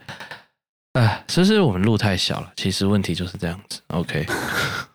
[0.94, 3.82] 哎，其实我们路太小了，其实问题就是这样子。
[3.88, 4.26] OK，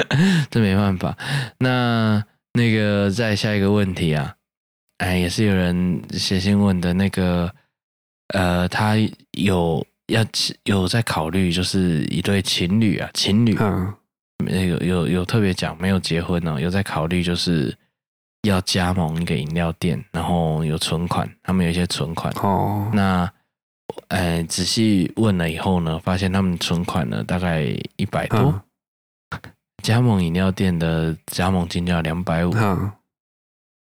[0.50, 1.16] 这没办法。
[1.58, 2.22] 那
[2.54, 4.34] 那个再下一个问题啊，
[4.98, 7.52] 哎，也是有人写信问的那个
[8.28, 8.94] 呃，他
[9.32, 10.24] 有要
[10.64, 13.94] 有在考虑，就是一对情侣啊，情侣，嗯，
[14.68, 17.74] 有有有特别讲没有结婚呢，有在考虑，就是
[18.42, 22.90] 要加盟一个饮料店，然后有存款，他们有一些存款哦。
[22.92, 23.30] 那，
[24.08, 27.62] 呃，仔细问了以后呢，发现他们存款呢大概
[27.96, 28.60] 一百多，嗯、
[29.82, 32.52] 加盟饮料店的加盟金就要两百五，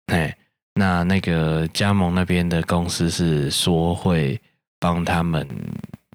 [0.06, 0.38] 哎。
[0.74, 4.40] 那那个加盟那边的公司是说会
[4.78, 5.46] 帮他们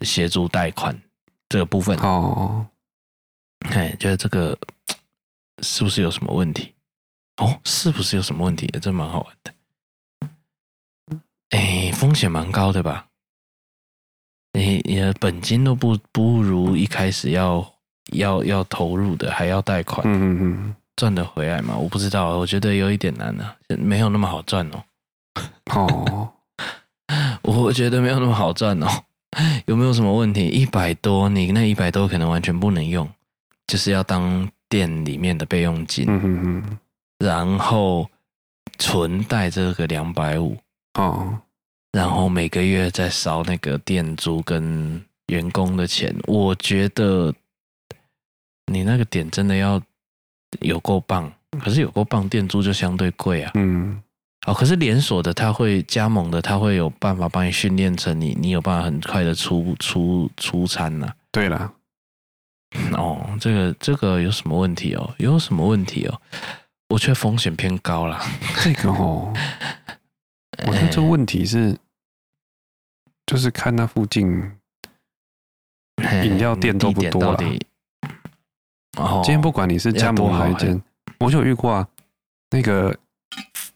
[0.01, 0.99] 协助贷款
[1.47, 2.65] 这个部分哦，
[3.69, 4.57] 哎，觉得这个
[5.61, 6.73] 是不是有什么问题？
[7.35, 8.65] 哦，是不是有什么问题？
[8.81, 9.53] 这蛮好玩的。
[11.49, 13.09] 哎，风险蛮高的吧？
[14.53, 17.75] 你你的本金都不不如一开始要
[18.11, 20.05] 要要投入的，还要贷款。
[20.05, 20.75] 嗯嗯嗯。
[20.95, 21.77] 赚得回来吗？
[21.77, 24.83] 我不知道，我觉得有一点难呢、啊，没有那么好赚哦。
[25.75, 26.29] 哦，
[27.43, 28.87] 我觉得没有那么好赚哦。
[29.67, 30.47] 有没有什么问题？
[30.47, 33.07] 一百多，你那一百多可能完全不能用，
[33.67, 36.05] 就是要当店里面的备用金。
[36.07, 36.77] 嗯哼哼。
[37.19, 38.09] 然后
[38.79, 40.57] 存贷这个两百五。
[40.95, 41.37] 哦。
[41.91, 47.31] 然后每个月再烧那个店租跟员工的钱，我觉得
[48.67, 49.81] 你那个点真的要。
[50.61, 53.51] 有够棒，可是有够棒，店租就相对贵啊。
[53.55, 54.01] 嗯，
[54.47, 61.15] 哦，可是连锁的他会加盟的，他会有办法帮你训练成你，你有办法很快的出出出餐呐、啊。
[61.33, 61.73] 对了，
[62.93, 65.13] 哦，这个这个有什么问题哦？
[65.17, 66.21] 有什么问题哦？
[66.87, 68.25] 我觉得风险偏高啦。
[68.63, 69.33] 这个哦，
[70.65, 71.77] 我觉得这个问题是，欸、
[73.25, 74.25] 就是看那附近
[76.23, 77.37] 饮料店多不多了。
[78.97, 80.81] 哦，今天不管你是加盟哪一间，
[81.19, 81.87] 我就有遇过啊。
[82.49, 82.95] 那个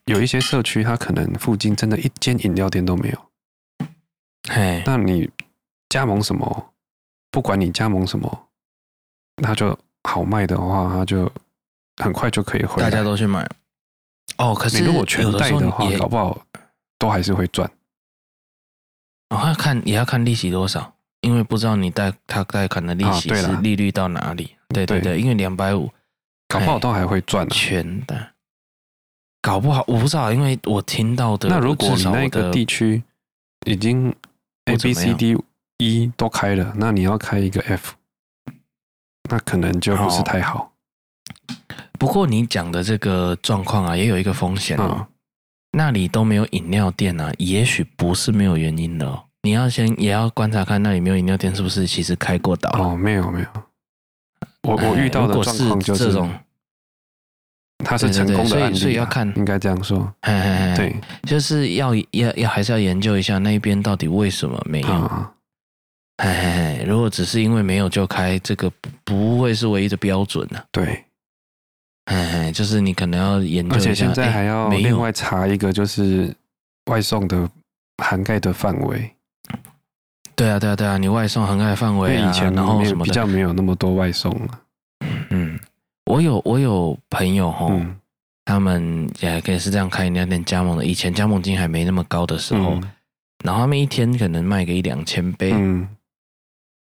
[0.05, 3.87] 有一些社区，它可能附近真的一间饮料店都没有。
[4.49, 5.29] 嘿，那你
[5.89, 6.73] 加盟什么？
[7.29, 8.47] 不管你加盟什么，
[9.41, 11.31] 那就好卖的话，它就
[12.03, 12.89] 很快就可以回来。
[12.89, 13.47] 大家都去买。
[14.37, 16.41] 哦，可是你如果全带的话，搞不好
[16.97, 17.69] 都还是会赚。
[19.29, 20.93] 哦，要看也要看利息多少。
[21.21, 24.55] 因为不知道你贷他贷款的利息是利率到哪里？
[24.71, 25.89] 对对对，因为两百五，
[26.47, 28.31] 搞不好都还会赚全的。
[29.41, 31.49] 搞不好我不知道，因为我听到的。
[31.49, 33.01] 那如果你那个地区
[33.65, 34.13] 已经
[34.65, 35.35] A B C D
[35.79, 37.95] E 都开了，那你要开一个 F，
[39.29, 40.71] 那可能就不是太好。
[41.97, 45.07] 不过你讲的这个状况啊，也有一个风险哦。
[45.71, 49.23] 那里都没有饮料店啊，也许不是没有原因的哦。
[49.41, 52.95] 你要先也要观察看那里没有饮料店是不是其实开过岛哦？
[52.95, 53.47] 没有没有，
[54.67, 56.29] 我我遇到的状况就是这种，
[57.83, 65.09] 他是成功的案例，所以要看应该这样说，嘿嘿嘿对，就是要要要还是要研究一下那边到底为什么没有，
[66.17, 70.65] 嘿嘿嘿，如果只是因为没有就开，这个不不会是唯一的标准呢、啊。
[70.71, 71.03] 对，
[72.05, 76.31] 嘿嘿，就是你可能要研究一下，而且现在还要另外查一个，就是
[76.85, 77.49] 外送的
[77.97, 79.11] 涵盖的范围。
[80.35, 80.97] 对啊，对啊，对啊！
[80.97, 84.61] 你外送涵盖范围啊，以前然后什么比较没有那么多外送了。
[85.29, 85.59] 嗯，
[86.05, 87.95] 我有我有朋友哈，嗯、
[88.45, 90.85] 他们也可以是这样开饮料店加盟的。
[90.85, 92.91] 以前加盟金还没那么高的时候，嗯、
[93.43, 95.87] 然后他们一天可能卖个一两千杯，嗯，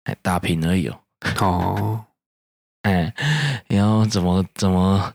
[0.04, 0.98] 还打平而已哦。
[1.40, 2.04] 哦，
[2.82, 3.12] 哎，
[3.68, 5.12] 然后怎么怎么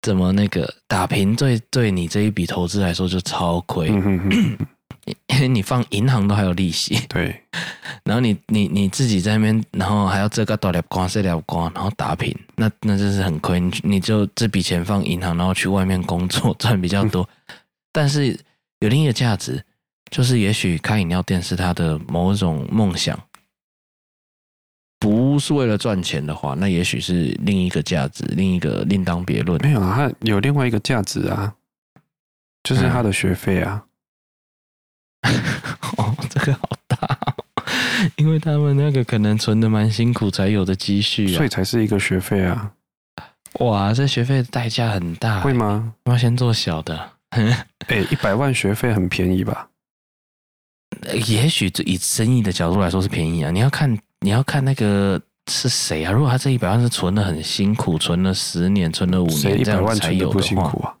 [0.00, 3.88] 怎么那个打平，对对你这一笔投资来说就超亏。
[3.90, 4.58] 嗯哼哼
[5.04, 7.42] 因为你放银行都还有利息，对，
[8.04, 13.58] 然后你你你自己在那边，然后还要这个多两光，这两光，然后打平，那那真是很亏。
[13.58, 17.56] 你你就这笔钱放银行，然后去外面工作 赚比较多，嗯、
[17.90, 18.38] 但是
[18.78, 19.64] 有另一个价值，
[20.08, 23.18] 就是也许开饮料店是他的某种梦想，
[25.00, 29.60] 不是为了赚钱的话，那也许是另一个价值，另一个另当别论。
[29.62, 31.52] 没有啊，他有另外一个价值啊，
[32.62, 33.82] 就是他的学费啊。
[33.84, 33.88] 嗯
[35.98, 36.96] 哦，这个好大
[37.26, 37.34] 哦，
[38.16, 42.72] 因为他们那个可能存的蛮辛苦才有的积蓄啊，所以才是一个学费啊。
[43.60, 45.94] 哇，这学费的代价很大，会吗？
[46.04, 47.10] 我要先做小的。
[47.30, 47.66] 哎，
[48.10, 49.68] 一百万学费很便宜吧？
[51.14, 53.50] 也许以生意的角度来说是便宜啊。
[53.50, 55.20] 你要看，你要看那个
[55.50, 56.12] 是谁啊？
[56.12, 60.96] 如果他这一百万是存的很辛苦，存了十年，存了五年，这样才有的话？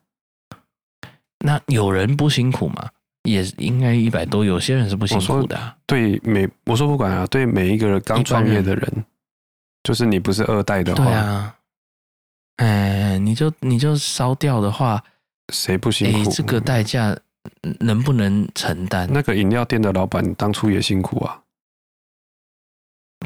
[1.44, 2.88] 那有人不辛苦吗？
[3.22, 5.76] 也应该一百多，有些人是不辛苦的、啊。
[5.86, 9.04] 对每我说不管啊，对每一个刚创业的人，
[9.82, 11.54] 就是你不是二代的话，对啊，
[12.56, 15.02] 哎，你就你就烧掉的话，
[15.52, 16.30] 谁不辛苦？
[16.30, 17.16] 这个代价
[17.80, 19.08] 能不能承担？
[19.12, 21.41] 那个饮料店的老板当初也辛苦啊。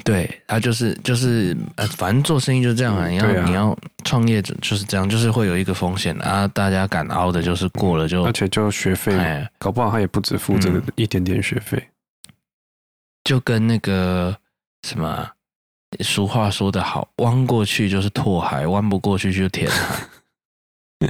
[0.04, 3.08] 对，他就是就是呃，反正做生意就是这样啊。
[3.08, 6.46] 你要、啊、你要创业者就是这样，就是会有一个风险啊。
[6.48, 11.82] 大家敢熬的，就是过了就，而且就学费，哎、搞不好他也不止付这个一点点学费。
[13.24, 14.36] 就跟那个
[14.86, 15.28] 什么
[16.00, 19.96] 俗话说得好，弯过去就是拓海，弯不过去就填海。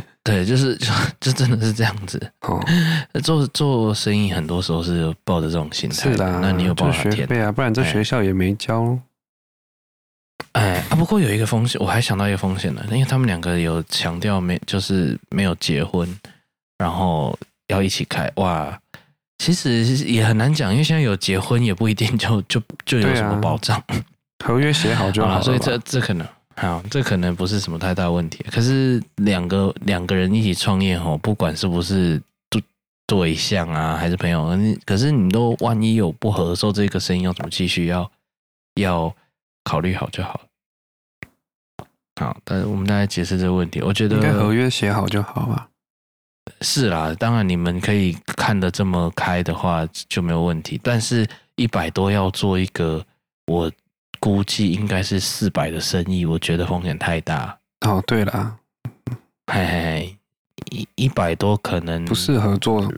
[0.22, 0.86] 对，就是就
[1.20, 2.20] 就真的是这样子。
[2.40, 2.61] 哦，
[3.22, 5.94] 做做生意很多时候是抱着这种心态。
[5.97, 7.53] 是的，那你有报学费啊？
[7.53, 8.99] 不然这学校也没教。
[10.53, 16.09] 哎啊，不过有一个风险，我还想到一个风险呢，因为他们两个有强调没，就是没有结婚，
[16.78, 17.38] 然后
[17.68, 18.30] 要一起开。
[18.36, 18.78] 哇，
[19.38, 23.78] 其实也很难讲，因为现在有结婚也不一定就就就有什么保障。
[23.86, 23.97] 啊、
[24.44, 26.26] 合约写好就好了， 所以这这可能。
[26.59, 28.43] 好，这可能不是什么太大问题。
[28.51, 32.63] 可是两个两个人一起创业吼，不管是不是对
[33.07, 37.87] 对象啊，还是朋友，可是你都万一有不合的时候，这个生意要怎么继续？
[37.87, 38.11] 要
[38.81, 39.15] 要
[39.65, 40.41] 考虑好就好。
[42.19, 43.83] 好，但是我们大概解释这个问题。
[43.83, 45.69] 我觉得应该合约写好就好吧。
[46.63, 50.81] 是啦，当然你们可以看得这么开的话就没有问题。
[50.83, 53.05] 但是一百多要做一个
[53.47, 53.71] 我。
[54.27, 57.57] 估计应该是四百的生意，我觉得风险太大。
[57.83, 58.57] 哦，对了，
[59.47, 60.16] 嘿嘿嘿，
[60.72, 62.93] 一一百多可能不适合做。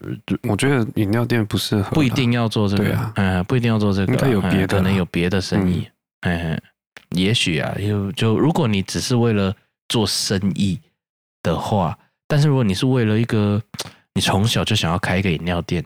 [0.44, 3.12] 我觉得饮料店不适合，不一定要做这个。
[3.16, 5.86] 嗯、不一定要做这个，应该有别的，可能有别的生意。
[6.22, 6.58] 嘿嘿，
[7.10, 9.54] 也许啊，就就如果你只是为了
[9.90, 10.80] 做生意
[11.42, 13.62] 的话，但是如果你是为了一个
[14.14, 15.84] 你从小就想要开一个饮料店。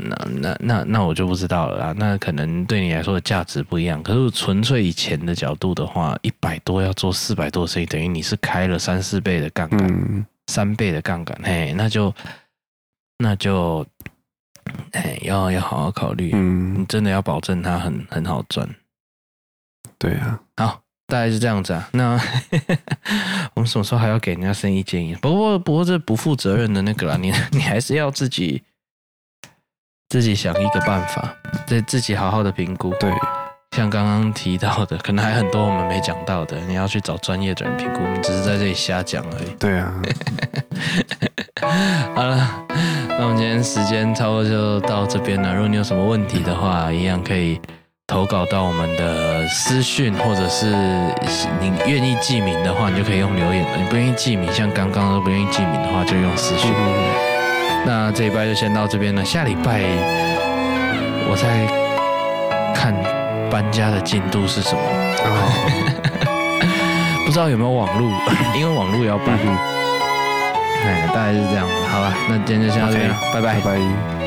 [0.00, 1.94] 那那那那我就不知道了啦。
[1.96, 4.02] 那可能对你来说的价值不一样。
[4.02, 11.38] 可是纯粹以钱的角度的话，一百多要做四百多生意，等于你是开了三四倍的杠杆，嗯、三倍的杠杆。
[11.44, 12.12] 嘿，那就
[13.18, 13.86] 那就，
[14.92, 16.30] 哎，要要好好考虑。
[16.32, 18.66] 嗯，你真的要保证它很很好赚。
[19.98, 21.86] 对啊，好，大概是这样子啊。
[21.92, 22.18] 那
[23.52, 25.14] 我们什么时候还要给人家生意建议？
[25.16, 28.62] 不过不过这不负责任的那个啦，你 你还是要自己。
[30.08, 31.34] 自己想一个办法，
[31.66, 32.94] 对自己好好的评估。
[33.00, 33.12] 对，
[33.76, 38.00] 像刚刚提到的，可能还很多我们没讲到的，你要去找专业的人评估。
[38.02, 39.50] 我们只是在这里瞎讲而已。
[39.58, 39.92] 对啊。
[42.14, 42.64] 好了，
[43.18, 45.52] 那我们今天时间差不多就到这边了。
[45.52, 47.60] 如果你有什么问题的话，一样可以
[48.06, 50.66] 投稿到我们的私讯，或者是
[51.60, 53.76] 你愿意记名的话，你就可以用留言了。
[53.76, 56.70] 你不愿意记名，像刚刚都不愿意记名的话，就用私讯。
[56.72, 57.35] 嗯
[57.86, 59.24] 那这一拜就先到这边了。
[59.24, 59.80] 下礼拜
[61.28, 61.64] 我再
[62.74, 62.92] 看
[63.48, 64.80] 搬家的进度是什么，
[65.24, 68.10] 哦、 不知道有没有网路，
[68.56, 69.38] 因为网路也要搬。
[70.84, 71.64] 哎、嗯，大概是这样。
[71.88, 74.25] 好了，那今天就先到这边拜，拜拜。